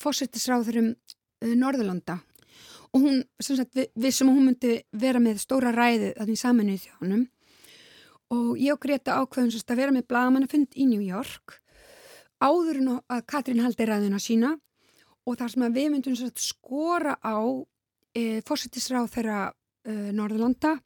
[0.00, 2.20] fósittisráðurum eh, Norðurlanda.
[2.94, 7.26] Og hún, sagt, við, við sem hún myndi vera með stóra ræði þannig saminuð þjónum
[8.30, 11.58] og ég og Greta ákveðum sagt, að vera með blagamannafund í New York
[12.40, 14.54] áður en að Katrín haldi ræðina sína.
[15.28, 17.36] Og þar sem við myndum sagt, skora á
[18.16, 20.78] e, fósittisráð þeirra e, Norðurlanda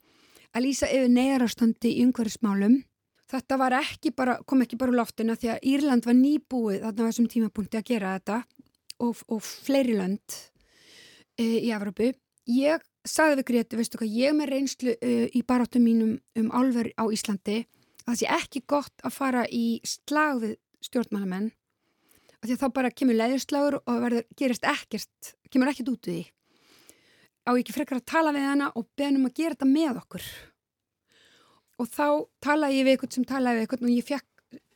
[0.54, 2.80] að lýsa yfir neðarastandi í umhverfismálum
[3.30, 7.06] þetta var ekki bara, kom ekki bara úr loftuna því að Írland var nýbúið þarna
[7.06, 8.40] á þessum tímapunkti að gera þetta
[9.04, 10.36] og, og fleiri lönd
[11.38, 12.12] e, í Evropu.
[12.50, 16.92] Ég sagði við Greti, veistu hvað, ég með reynslu e, í barátum mínum um álver
[17.00, 17.64] á Íslandi
[18.04, 21.50] að það sé ekki gott að fara í slag við stjórnmálamenn
[22.44, 26.18] af því að þá bara kemur leiðurslagur og verður, gerist ekkert, kemur ekkert út við
[26.18, 26.24] því.
[27.44, 30.26] Á ekki frekar að tala við hana og beðnum að gera þetta með okkur
[31.80, 32.06] og þá
[32.44, 34.30] talaði ég við eitthvað sem talaði við eitthvað og ég fekk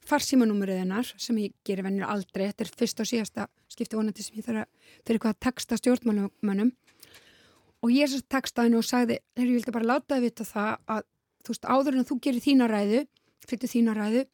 [0.08, 4.38] farsímanúmerið hennar sem ég gerir vennir aldrei, þetta er fyrst og síðasta skipti vonandi sem
[4.38, 6.72] ég þarf að fyrir eitthvað að texta stjórnmálumannum
[7.84, 11.04] og ég svo textaði henni og sagði ég vildi bara láta það vita það að
[11.44, 13.02] þú veist áður en að þú gerir þína ræðu
[13.48, 14.24] fyrir þína ræðu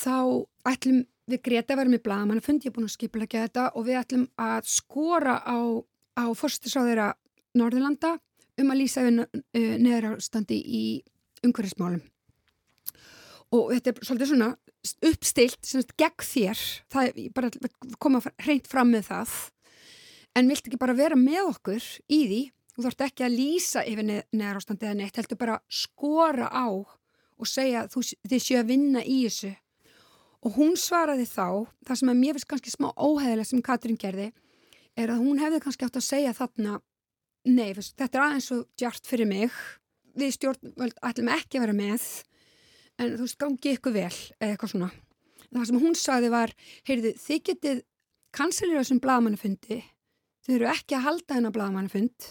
[0.00, 0.16] þá
[0.70, 3.68] ætlum við Greta að vera með blada mann að fundi ég búin að skipla þetta
[3.78, 5.58] og við ætlum að skora á,
[6.18, 7.12] á fórstisáðira
[7.58, 8.16] Norðurlanda
[8.60, 9.22] um að lýsa við
[9.80, 10.84] neðra ástandi í
[11.46, 12.02] umhverfismálum.
[13.50, 14.50] Og þetta er svolítið svona
[15.10, 16.60] uppstilt semst, gegn þér.
[16.92, 19.34] Það er bara að koma hreint fram með það.
[20.38, 22.42] En vilt ekki bara vera með okkur í því?
[22.70, 27.48] Þú þarfst ekki að lýsa yfir neðar ástandi eða neitt, heldur bara skora á og
[27.48, 29.50] segja þú, þið séu að vinna í þessu.
[30.46, 34.30] Og hún svaraði þá, það sem að mér finnst kannski smá óheðilega sem Katrín gerði
[34.96, 36.78] er að hún hefði kannski átt að segja þarna
[37.48, 39.58] nei, þetta er aðeins svo djart fyrir mig
[40.18, 42.08] við stjórnvöld ætlum ekki að vera með
[43.00, 44.90] en þú veist, gangi ykkur vel eða eitthvað svona.
[45.50, 46.52] Það sem hún saði var,
[46.86, 47.80] heyrðu, þið getið
[48.36, 49.80] kanselir þessum blagamannafundi
[50.46, 52.28] þið eru ekki að halda hennar blagamannafund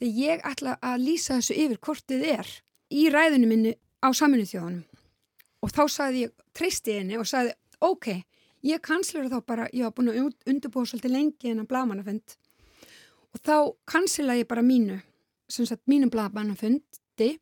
[0.00, 2.52] þegar ég ætla að lýsa þessu yfir hvort þið er
[2.92, 4.84] í ræðinu minni á saminu þjóðanum
[5.62, 8.08] og þá saði ég, tristi henni og saði, ok,
[8.66, 12.36] ég kanselir þá bara, ég var búin að undurbúa svolítið lengi hennar blagamannafund
[13.32, 13.56] og þá
[13.88, 14.98] kansela ég bara mínu
[15.52, 17.38] sem sagt mínum blagamannafund hætti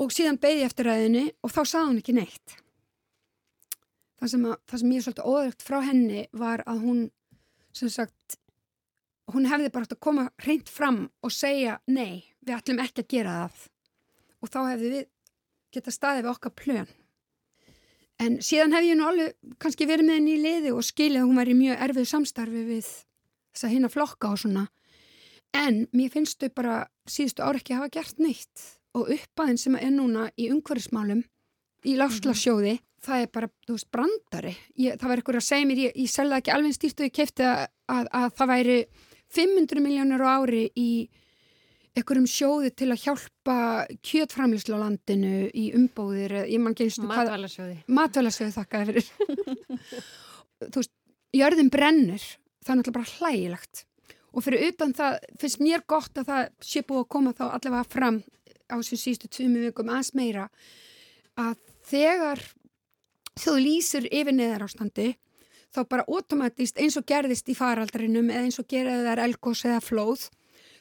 [0.00, 2.56] og síðan beði eftir ræðinni og þá sað hún ekki neitt.
[4.18, 7.00] Það sem, að, það sem ég er svolítið óðurkt frá henni var að hún,
[7.76, 8.38] sem sagt,
[9.32, 13.10] hún hefði bara hægt að koma reynd fram og segja nei, við ætlum ekki að
[13.12, 13.64] gera það.
[14.44, 15.08] Og þá hefði við
[15.74, 16.92] geta staðið við okkar plön.
[18.22, 21.28] En síðan hef ég nú alveg kannski verið með henni í liði og skilið að
[21.28, 24.68] hún væri mjög erfið samstarfi við þess að hérna flokka og svona.
[25.54, 28.64] En mér finnst þau bara síðustu ári ekki hafa gert neitt
[28.94, 31.22] og uppaðin sem er núna í umhverfismálum
[31.84, 32.78] í mm -hmm.
[33.04, 34.56] það er bara, þú veist, brandari.
[34.76, 37.12] Ég, það var eitthvað að segja mér, ég, ég selða ekki alveg stýrt og ég
[37.12, 38.78] kefti að, að, að það væri
[39.28, 41.10] 500 miljónur á ári í
[41.94, 47.28] einhverjum sjóði til að hjálpa kjötframlislu á landinu í umbóðir, ég mann genstu hvað...
[47.28, 47.76] Matvælarsjóði.
[47.86, 49.06] Matvælarsjóði, þakka þið fyrir.
[50.72, 50.94] þú veist,
[51.34, 52.24] jörðin brennur,
[52.64, 53.84] það er náttúrulega bara hlægilegt
[54.34, 57.84] og fyrir utan það finnst mér gott að það sé búið að koma þá allavega
[57.90, 58.20] fram
[58.66, 60.48] á þessum sístu tvimi vikum aðs meira
[61.38, 62.42] að þegar
[63.38, 65.14] þú lýsir yfir neðar ástandi
[65.74, 69.80] þá bara ótomatist eins og gerðist í faraldrinum eða eins og geraði þær elgós eða
[69.82, 70.28] flóð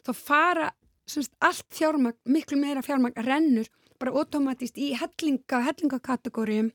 [0.06, 0.68] þá fara
[1.10, 3.70] semst, allt fjármagn, miklu meira fjármagn rennur
[4.02, 6.72] bara ótomatist í hellinga, hellingakategórium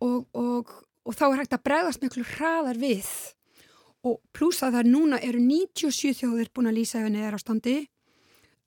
[0.00, 0.72] og, og,
[1.04, 3.10] og þá er hægt að bregðast miklu hraðar við
[4.06, 7.76] og pluss að það núna eru 97 þjóðir búin að lýsa yfir neðar ástandi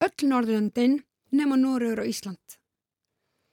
[0.04, 1.00] öll Norðurlandin
[1.34, 2.60] nema Norður og Ísland.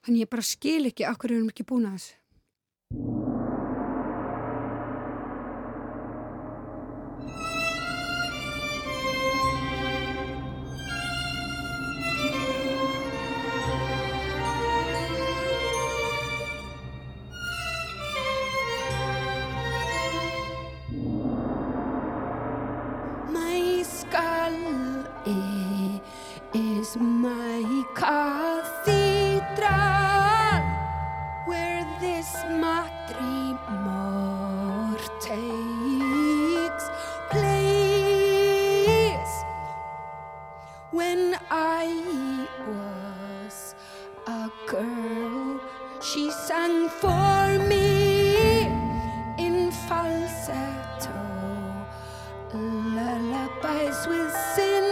[0.04, 3.29] Þannig ég bara skil ekki akkur erum ekki búin að þessu
[28.00, 29.60] cathedral
[31.44, 32.32] where this
[32.64, 33.76] matrimor
[35.20, 36.86] takes
[37.30, 37.84] place.
[40.90, 41.84] When I
[42.66, 43.74] was
[44.26, 45.60] a girl,
[46.00, 48.64] she sang for me
[49.36, 51.20] in falsetto
[52.54, 54.89] lullabies with sin.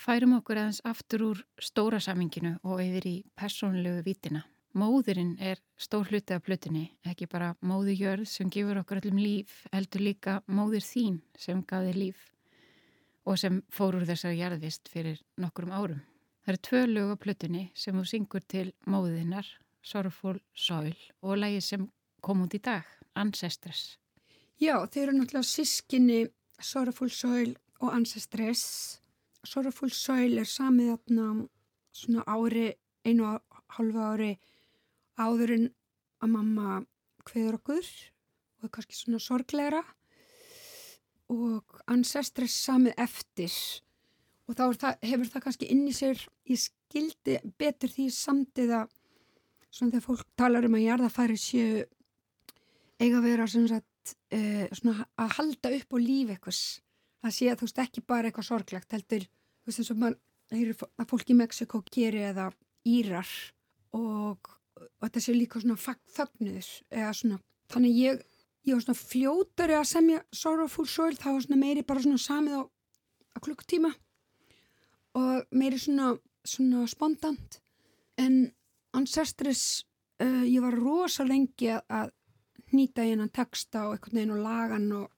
[0.00, 4.46] Færum okkur aðeins aftur úr stóra saminginu og yfir í persónlegu vítina.
[4.70, 9.64] Móðurinn er stór hluti af plötunni, ekki bara móður jörð sem gefur okkur öllum líf,
[9.74, 12.28] heldur líka móður þín sem gaði líf
[13.26, 16.04] og sem fór úr þessari jarðvist fyrir nokkurum árum.
[16.46, 19.46] Það eru tvö lög á plötunni sem þú syngur til móðinnar,
[19.82, 21.88] Sorrowful Soil og lægi sem
[22.22, 22.86] kom út í dag,
[23.18, 23.98] Ancestors.
[24.60, 26.22] Já, þeir eru náttúrulega sískinni
[26.60, 28.99] Sorrowful Soil og Ancestors.
[29.46, 31.26] Sorrowful Soil er samið þarna
[31.96, 32.70] svona ári,
[33.06, 34.32] einu og halva ári
[35.20, 35.68] áður en
[36.20, 36.80] að mamma
[37.28, 37.86] hveður okkur
[38.60, 39.82] og er kannski svona sorglegra
[41.30, 43.54] og Ancestors samið eftir.
[44.50, 46.20] Og þá það, hefur það kannski inn í sér,
[46.50, 48.82] ég skildi betur því samtiða
[49.70, 51.84] svona þegar fólk talar um að jarðafæri séu
[53.00, 56.58] eiga að vera sagt, uh, að halda upp á líf eitthvað
[57.20, 59.26] það sé að þú veist ekki bara eitthvað sorglegt heldur,
[59.60, 62.50] þú veist eins og maður að fólk í Mexiko geri eða
[62.88, 63.30] Írar
[63.94, 64.50] og,
[64.80, 65.78] og þetta sé líka svona
[66.16, 67.40] þögnuður eða svona,
[67.70, 68.22] þannig ég
[68.66, 72.56] ég var svona fljótari að semja Sorrowful Soul, það var svona meiri bara svona samið
[72.60, 73.90] á, á klukkutíma
[75.18, 76.12] og meiri svona,
[76.46, 77.60] svona spontant.
[78.20, 78.50] En
[78.96, 79.84] Ancestris
[80.22, 82.12] uh, ég var rosa lengi að,
[82.70, 85.08] nýta í hennan texta og einhvern veginn og lagan og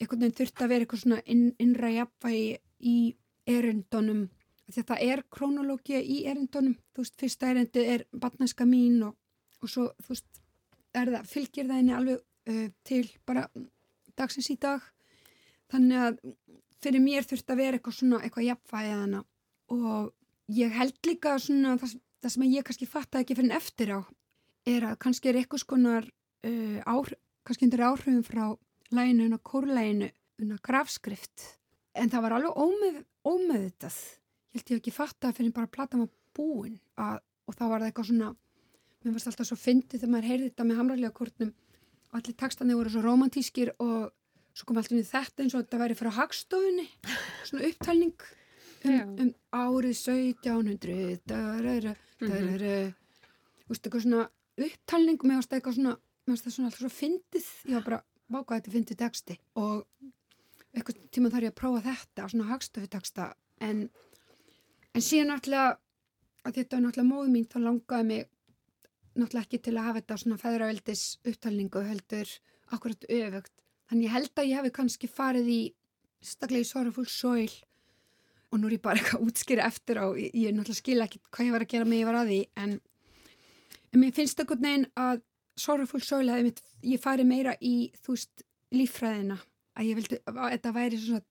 [0.00, 2.96] einhvern veginn þurfti að vera eitthvað svona inn, innra jafnvægi í
[3.50, 4.24] erindunum.
[4.64, 6.78] Því að það er krónológia í erindunum.
[6.94, 9.14] Þú veist, fyrsta erindi er batnæska mín og,
[9.60, 10.42] og svo, þú veist
[10.94, 13.46] það, fylgir það henni alveg uh, til bara
[14.18, 14.82] dagsins í dag.
[15.72, 16.18] Þannig að
[16.84, 19.22] fyrir mér þurfti að vera eitthvað svona eitthvað jafnvægið hana.
[19.74, 20.12] Og
[20.54, 24.00] ég held líka svona það, það sem ég kannski fatta ekki fyrir en eftir á
[24.64, 27.12] er að kannski er eitthvað skonar uh, áhr,
[27.44, 28.46] kannski undir áhrifum frá
[28.96, 30.10] læginu og kórlæginu
[30.42, 31.48] unna grafskrift.
[31.94, 33.98] En það var alveg ómöð, ómöðutað
[34.54, 37.80] ég held ég ekki fatta fyrir bara að plata maður búin að, og þá var
[37.82, 38.28] það eitthvað svona
[39.04, 42.76] mér varst alltaf svo fyndið þegar maður heyrði þetta með hamræðlega kortnum og allir textandi
[42.78, 43.98] voru svo romantískir og
[44.54, 46.86] svo kom alltaf þetta eins og þetta væri frá hagstofunni.
[47.48, 48.14] Svona upptalning
[48.86, 52.78] um, um árið 1700 darara, darara.
[53.64, 54.24] Þú veist, eitthvað svona
[54.68, 55.96] upptalning mér varst eitthvað svona
[56.30, 57.50] varst það svona alltaf svo fyndið.
[57.66, 58.00] Ég var bara,
[58.32, 59.38] vákaði þetta fyndið texti.
[59.60, 59.84] Og
[60.74, 63.26] eitthvað tíma þarf ég að prófa þetta svona hagstofuteksta
[63.64, 63.82] en,
[64.94, 65.76] en síðan náttúrulega
[66.44, 68.24] að þetta var náttúrulega móðu mín þá langaði mig
[69.14, 72.32] náttúrulega ekki til að hafa þetta svona feðraveldis upptalningu heldur
[72.74, 73.54] akkurat öfugt.
[73.90, 75.60] Þannig ég held að ég hefði kannski farið í
[76.24, 77.52] staklega í Sorrowful Soil
[78.54, 81.46] og nú er ég bara eitthvað útskýri eftir á, ég, ég náttúrulega skilja ekki hvað
[81.48, 82.74] ég var að gera með ég var að því en,
[83.92, 85.22] en mér finnst það gott neginn að
[85.56, 88.44] Soil hefði mitt, ég farið meira í þú veist
[88.74, 89.38] lífræðina
[89.74, 91.22] að ég vildi að þetta væri svona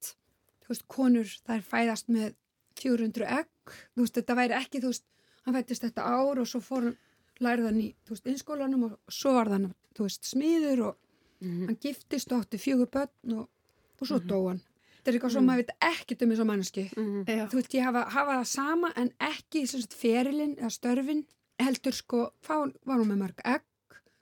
[0.64, 2.36] þú veist konur þær fæðast með
[2.80, 5.06] 400 egg, þú veist þetta væri ekki þú veist,
[5.44, 6.98] hann fættist þetta ár og svo fór hann
[7.44, 11.00] lærðan í þú veist innskólanum og svo var þann þú veist smiður og
[11.44, 11.66] Mm -hmm.
[11.66, 13.50] Hann giftist og átti fjögur börn og,
[14.00, 14.30] og svo mm -hmm.
[14.32, 14.62] dó hann.
[14.96, 16.84] Þetta er eitthvað sem maður veit ekkert um þessu manneski.
[16.98, 17.24] Mhm.
[17.50, 19.68] Þú veist, ég hafa, hafa það sama en ekki
[20.02, 21.26] ferilinn eða störfin.
[21.60, 23.62] Heldur sko, hvað var hún með marg egg?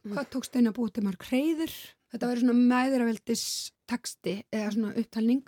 [0.02, 1.74] Hvað tókst einn að búið til marg hreyður?
[2.12, 3.44] Þetta verður svona meðraveldis
[3.90, 5.44] taksti eða svona upptalning.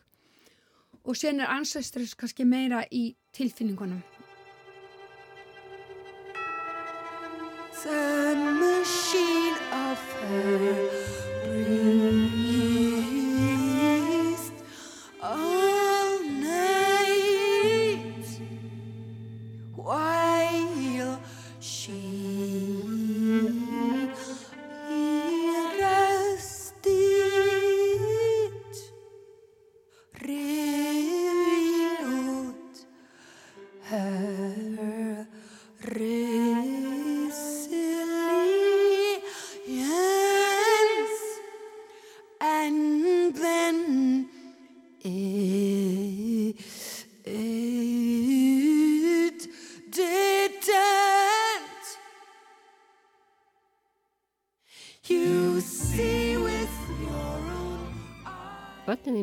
[1.03, 4.03] Og sen er ancestors kannski meira í tilfinningunum.
[7.83, 12.02] The machine of her börnin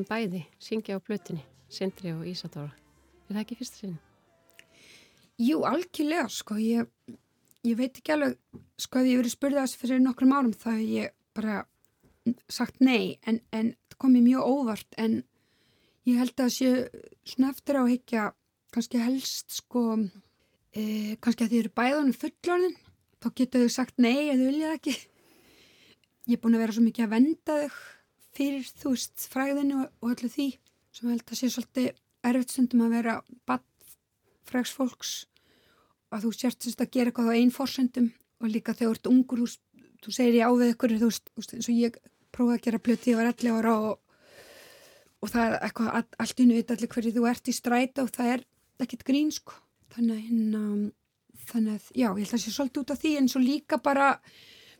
[0.00, 2.72] þín bæði syngja á blötinni, Sindri og Ísadóra.
[3.28, 3.98] Er það ekki fyrsta sinni?
[5.40, 6.56] Jú, algjörlega, sko.
[6.60, 6.88] Ég,
[7.64, 8.38] ég veit ekki alveg,
[8.80, 11.60] sko, að ég verið spurðið þessu fyrir nokkrum árum þá hef ég bara
[12.52, 15.20] sagt nei, en, en það kom mér mjög óvart, en
[16.08, 16.72] ég held að það sé
[17.32, 18.26] svona eftir á higgja
[18.74, 19.84] kannski helst, sko,
[20.72, 20.82] e,
[21.20, 22.76] kannski að þið eru bæðunum fullorðin,
[23.20, 24.98] þá getur þau sagt nei eða viljað ekki.
[26.30, 27.80] Ég er búin að vera svo mikið að venda þau
[28.36, 30.48] fyrir þú veist fræðinu og, og öllu því
[30.94, 31.90] sem held að sé svolítið
[32.30, 33.16] erfitt stundum að vera
[33.48, 35.12] badfræks fólks
[36.10, 38.10] að þú sérst semst að gera eitthvað á einn fórsendum
[38.40, 41.54] og líka þegar þú ert ungur, þú, þú segir ég á við ykkur, þú veist,
[41.54, 41.98] eins og ég
[42.34, 44.22] prófaði að gera plöti, ég var 11 ára og,
[45.20, 48.14] og það er eitthvað, all, allt innu veit allir hverju þú ert í stræta og
[48.14, 48.46] það er
[48.80, 49.58] ekkert grín, sko.
[49.92, 50.62] Þannig að hérna,
[51.50, 54.10] þannig að, já, ég held að sé svolítið út af því en svo líka bara,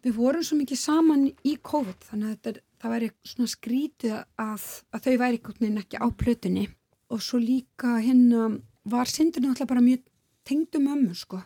[0.06, 4.66] við vorum svo mikið saman í COVID, þannig að þetta, það væri svona skrítið að,
[4.94, 5.40] að þau væri
[5.82, 6.66] ekki á plötunni
[7.10, 8.48] og svo líka hérna
[8.90, 10.06] var syndinu alltaf bara mjög
[10.46, 11.42] tengdu mömmu sko.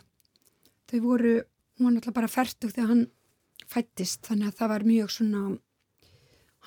[0.89, 1.35] Þau voru,
[1.77, 3.05] hún var náttúrulega bara færtug þegar hann
[3.67, 5.41] fættist þannig að það var mjög svona,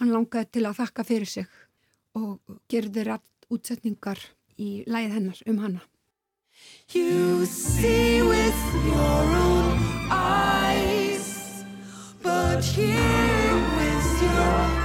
[0.01, 1.47] hann langaði til að þakka fyrir sig
[2.19, 4.21] og gerði rætt útsetningar
[4.59, 5.83] í læð hennar um hanna.
[6.91, 9.79] You see with your own
[10.11, 11.63] eyes
[12.21, 13.48] but here
[14.39, 14.78] with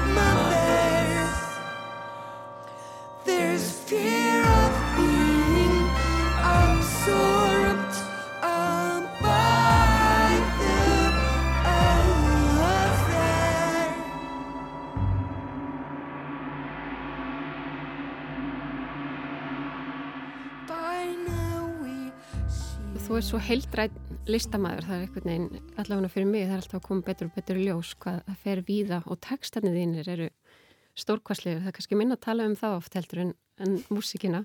[23.13, 26.77] Þú er svo heildrætt listamæður, það er einhvern veginn, allavega fyrir mig, það er alltaf
[26.79, 30.29] að koma betur og betur ljós hvað það fer víða og textarnið þínir eru
[30.97, 33.29] stórkvæslegur, það er kannski minna að tala um það oft heldur en,
[33.61, 34.41] en músikina.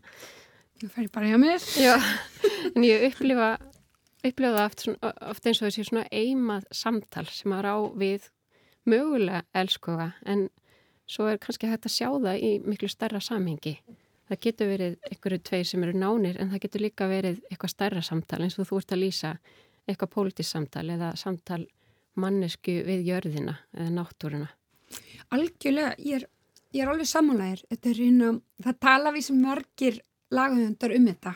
[0.83, 1.65] Það færi bara hjá mér.
[1.81, 1.95] Já,
[2.75, 3.47] en ég upplifa,
[4.21, 4.67] upplifa það
[5.33, 8.29] oft, eins og þessi svona eimað samtal sem að rá við
[8.85, 10.51] mögulega elskuga en
[11.09, 13.79] svo er kannski hægt að sjá það í miklu starra samhengi.
[14.29, 18.05] Það getur verið einhverju tveir sem eru nánir en það getur líka verið eitthvað stærra
[18.05, 19.35] samtal eins og þú ert að lýsa
[19.89, 21.63] eitthvað pólitísk samtal eða samtal
[22.19, 24.49] mannesku við jörðina eða náttúruna.
[25.35, 26.27] Algjörlega, ég er,
[26.75, 27.65] ég er alveg samanlægir.
[28.65, 30.01] Það tala við sem margir
[30.35, 31.35] lagahöndar um þetta.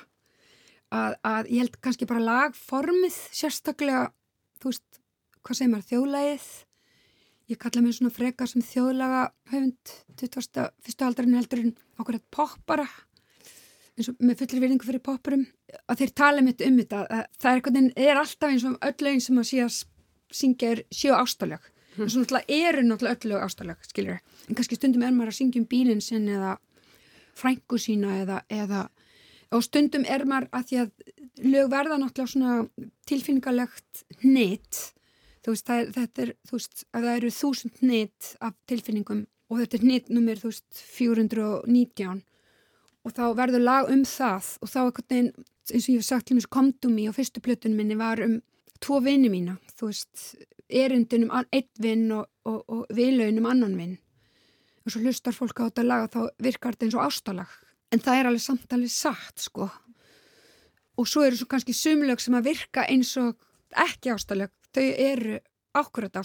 [0.93, 4.11] Að, að ég held kannski bara lagformið sérstaklega,
[4.61, 5.01] þú veist,
[5.41, 6.49] hvað segir maður, þjóðlægið.
[7.53, 11.03] Ég kalla mér svona frekar sem þjóðlaga höfund 21.
[11.05, 12.87] aldarinn heldur en okkur að poppara
[13.93, 15.43] eins og með fullir virðingu fyrir poppurum
[15.91, 19.25] að þeir tala mitt um þetta að það er, er alltaf eins og öll lögin
[19.27, 19.77] sem að sé að
[20.33, 24.79] syngja er sjó ástalög en svo náttúrulega eru náttúrulega öll lög ástalög skilur, en kannski
[24.79, 26.55] stundum er maður að syngja um bílinn sinn eða
[27.37, 28.87] frængu sína eða, eða
[29.53, 30.91] og stundum er maður að því að
[31.53, 34.81] lög verða náttúrulega svona tilfinningalegt neitt
[35.43, 39.59] þú veist, það þetta er, þú veist, að það eru þúsund neitt af tilfinningum og
[39.61, 42.23] þetta er neitt nummer, þú veist, 419
[43.03, 45.33] og þá verður lag um það og þá eitthvað einn,
[45.73, 48.39] eins og ég hef sagt til mér komdum í á fyrstu plötunum minni var um
[48.83, 50.25] tvo vinni mína, þú veist
[50.73, 53.99] erundin um einn vinn og, og, og vilaun um annan vinn
[54.83, 57.51] og svo hlustar fólk á þetta lag og þá virkar þetta eins og ástalag.
[57.93, 59.69] En það er alveg samtalið satt, sko.
[60.99, 63.37] Og svo eru svo kannski sumlög sem að virka eins og
[63.79, 65.41] ekki ástalag þau eru
[65.73, 66.21] ákvörðat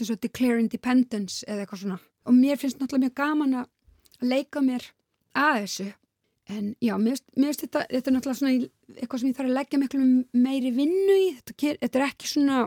[0.00, 1.98] eins og Declare Independence eða eitthvað svona.
[2.24, 4.86] Og mér finnst náttúrulega mjög gaman að leika mér
[5.36, 5.90] að þessu.
[6.54, 8.54] En já, mér finnst þetta þetta er náttúrulega svona
[8.98, 10.08] eitthvað sem ég þarf að leggja miklu
[10.46, 11.28] meiri vinnu í.
[11.40, 12.62] Þetta, þetta er ekki svona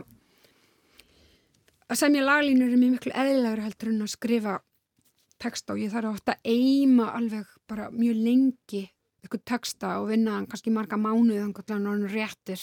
[1.88, 4.58] að semja laglínur er mér miklu eðlilegur heldur en að skrifa
[5.38, 5.74] texta.
[5.74, 8.84] Og ég þarf ofta að eima alveg bara mjög lengi
[9.22, 12.62] eitthvað texta og vinna kannski marga mánuð þannig að hann réttir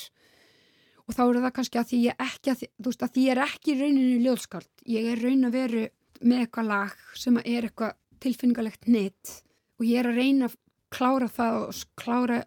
[1.06, 3.44] og þá eru það kannski að því ég ekki að veist að því ég er
[3.46, 5.84] ekki rauninni ljóðskald ég er raun að veru
[6.22, 9.34] með eitthvað lag sem er eitthvað tilfinningalegt neitt
[9.80, 10.58] og ég er að reyna að
[10.96, 12.40] klára það og klára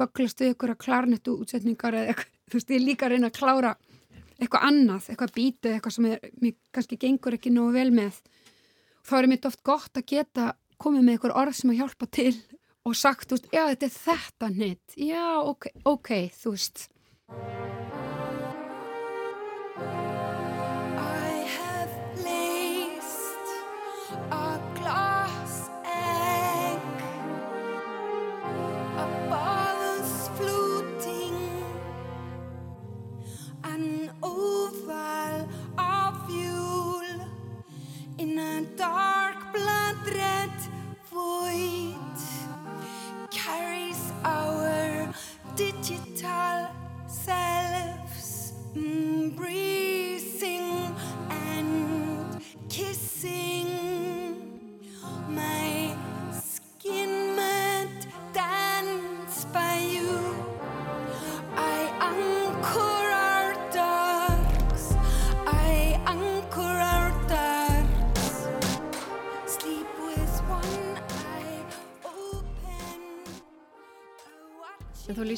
[0.00, 3.30] böglast við ykkur að klarnetu útsetningar eða eitthvað, þú veist ég er líka að reyna
[3.30, 3.74] að klára
[4.34, 8.18] eitthvað annað, eitthvað bítið eitthvað sem er, mér kannski gengur ekki nógu vel með.
[8.98, 10.48] Og þá er mér oft gott að geta
[10.82, 12.34] komið með ykkur orð sem að hjálpa til
[12.84, 16.88] og sagt, þú veist, já þetta er þetta neitt já, ok, ok, þú veist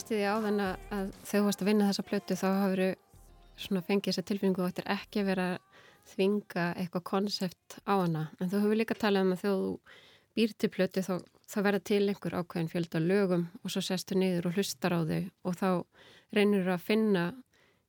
[0.07, 2.81] Lísti því á þann að, þú varst að vinna þessa plötu þá hafur
[3.59, 5.47] svona fengið þessa tilfinningu og er ekki að vera
[6.13, 8.23] þvinga eitthvað konsept á hana.
[8.39, 9.57] En þú hefur líka talað um að þú
[10.39, 11.11] býr til plötu þá,
[11.51, 15.19] þá verða til einhver ákveðin fjölda lögum og svo sestu niður og hlustar á þau
[15.43, 15.69] og þá
[16.39, 17.27] reynir þú að finna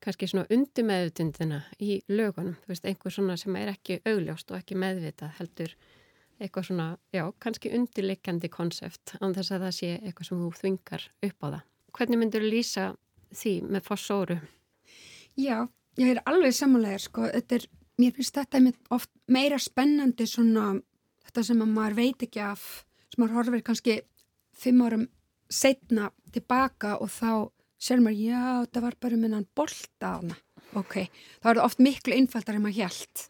[0.01, 2.57] kannski svona undirmeðutundina í lögunum.
[2.65, 5.77] Þú veist, einhver svona sem er ekki augljóst og ekki meðvitað heldur
[6.41, 11.11] eitthvað svona, já, kannski undirleikandi konsept án þess að það sé eitthvað sem þú þvingar
[11.21, 11.65] upp á það.
[11.95, 12.85] Hvernig myndur þú lýsa
[13.35, 14.37] því með fossóru?
[15.37, 15.67] Já,
[15.99, 17.67] ég er alveg samanlega, sko, þetta er,
[18.01, 18.61] mér finnst þetta
[18.95, 20.71] oft meira spennandi svona,
[21.27, 22.65] þetta sem að maður veit ekki af,
[23.11, 23.99] sem maður horfir kannski
[24.57, 25.07] fimm árum
[25.47, 27.31] setna tilbaka og þá
[27.77, 30.37] sér maður, já, þetta var bara minnan bolta á hana,
[30.73, 31.03] ok,
[31.41, 33.27] þá er það oft miklu innfaldar en maður hjælt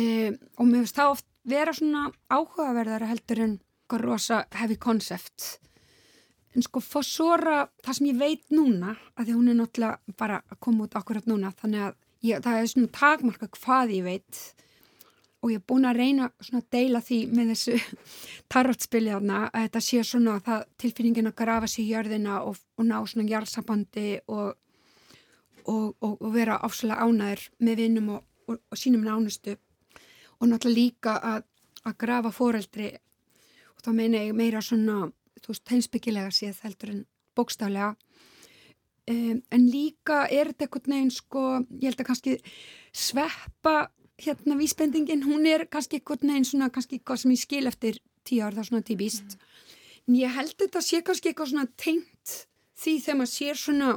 [0.00, 3.58] um, og mér finnst það oft vera svona áhugaverðar heldur en
[4.00, 5.58] rosa heavy concept
[6.56, 10.58] en sko Fossora, það sem ég veit núna að því hún er náttúrulega bara að
[10.66, 14.40] koma út akkurat núna þannig að ég, það er svona takmarka hvað ég veit.
[15.40, 17.76] Og ég er búin að reyna svona að deila því með þessu
[18.52, 22.58] tarotspili þarna að þetta sé svona að það tilfinningin að grafa sér í jörðina og,
[22.76, 24.50] og ná svona jarðsambandi og,
[25.70, 29.54] og, og vera áslega ánæður með vinnum og sínum nánustu.
[30.40, 31.46] Og náttúrulega líka að,
[31.86, 32.90] að grafa fóreldri
[33.76, 35.06] og þá meina ég meira svona
[35.38, 37.00] þú veist, heimsbyggilega séð heldur en
[37.38, 37.94] bókstaflega.
[39.10, 41.44] Um, en líka er þetta eitthvað neginn sko,
[41.80, 42.36] ég held að kannski
[42.92, 47.98] sveppa hérna vísbendingin, hún er kannski eitthvað neginn svona kannski eitthvað sem ég skil eftir
[48.26, 49.66] tíu ár þá svona tíbíst mm.
[50.08, 52.36] en ég held þetta sé kannski eitthvað svona tengt
[52.80, 53.90] því þegar maður sér svona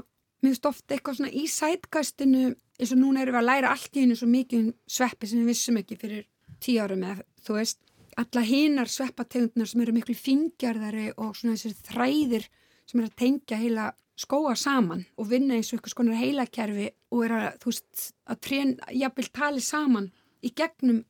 [0.43, 3.97] mér finnst ofta eitthvað svona í sætkastinu eins og núna erum við að læra allt
[3.97, 6.25] í hennu svo mikið um sveppi sem við vissum ekki fyrir
[6.63, 7.82] tíu árum eða þú veist
[8.19, 12.47] alla hinar sveppategundnar sem eru miklu fingjarðari og svona þessir þræðir
[12.85, 13.89] sem eru að tengja heila
[14.19, 18.41] skóa saman og vinna eins og eitthvað skonar heilakerfi og er að, þú veist, að
[18.45, 20.09] trén, jafnvel tali saman
[20.43, 21.03] í gegnum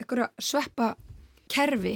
[0.00, 1.94] eitthvað sveppakerfi.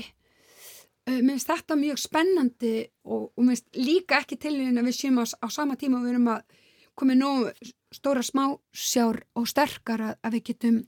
[1.06, 2.74] Mér finnst þetta mjög spennandi
[3.06, 6.00] og, og mér finnst líka ekki til því að við séum á, á sama tíma
[6.00, 6.62] og við erum að
[6.96, 7.50] koma nóg
[7.94, 10.80] stóra smásjár og sterkar að, að við getum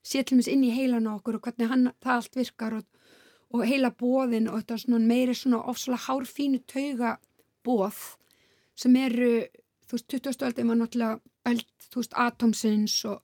[0.00, 2.86] sétlumins inn í heilan okkur og hvernig hann, það allt virkar og,
[3.50, 7.16] og heila bóðin og þetta svona meiri svona ofsala hárfínu tauga
[7.66, 7.98] bóð
[8.78, 9.32] sem eru,
[9.88, 10.46] þú veist, 20.
[10.46, 11.20] öldin var náttúrulega
[11.50, 13.20] öld, þú veist, Atomsins og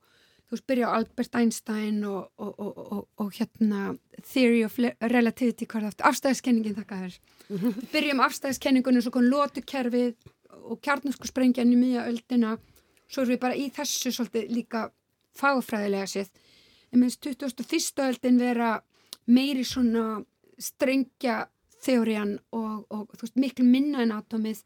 [0.47, 3.97] þú veist, byrja á Albert Einstein og, og, og hérna
[4.33, 7.21] Theory of Relativity, hvað er það afstæðiskenningin, þakka þér
[7.95, 10.15] byrjum afstæðiskenningunum, svo kon lótukerfið
[10.67, 12.57] og kjarnarsku sprengjan í mjög öldina
[13.07, 14.83] svo erum við bara í þessu svolítið líka
[15.39, 16.31] fagfræðilega séð
[16.93, 18.03] en minnst 2001.
[18.07, 18.71] öldin vera
[19.27, 20.23] meiri svona
[20.59, 21.45] strengja
[21.85, 24.63] þeórian og, og veist, miklu minna en atomið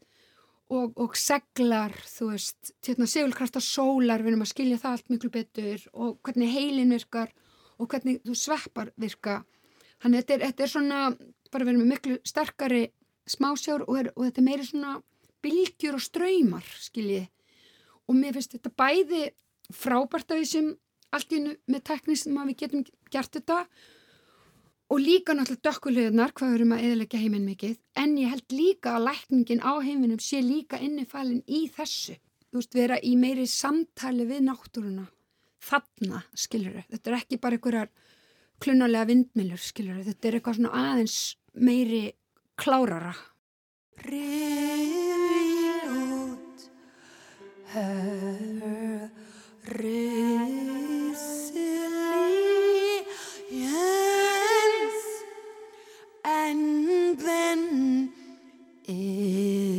[0.71, 5.31] og, og seglar, þú veist, hérna, segulkrafta sólar, við erum að skilja það allt miklu
[5.33, 7.33] betur og hvernig heilin virkar
[7.81, 9.41] og hvernig þú sveppar virka.
[10.01, 11.01] Þannig að þetta er, þetta er svona,
[11.51, 12.83] bara við erum með miklu sterkari
[13.29, 14.95] smásjár og, er, og þetta er meiri svona
[15.41, 17.27] bylgjur og ströymar, skiljið.
[18.07, 19.25] Og mér finnst þetta bæði
[19.75, 20.71] frábært af þessum
[21.11, 23.89] allt í hennu með tekník sem við getum gert þetta og
[24.99, 27.77] líka náttúrulega dökkulegunar hvað við erum að eðalega heiminn mikið.
[27.95, 32.17] En ég held líka að lækningin á heiminum sé líka innifælinn í þessu.
[32.51, 35.05] Þú veist, vera í meiri samtali við náttúruna.
[35.61, 37.91] Þarna, skilur þau, þetta er ekki bara einhverjar
[38.61, 41.17] klunarlega vindmilur, skilur þau, þetta er eitthvað svona aðeins
[41.53, 42.01] meiri
[42.59, 43.13] klárara.
[44.01, 45.45] Riði
[45.93, 46.67] út
[47.71, 49.09] Hör
[49.77, 50.70] Riði
[58.91, 59.70] is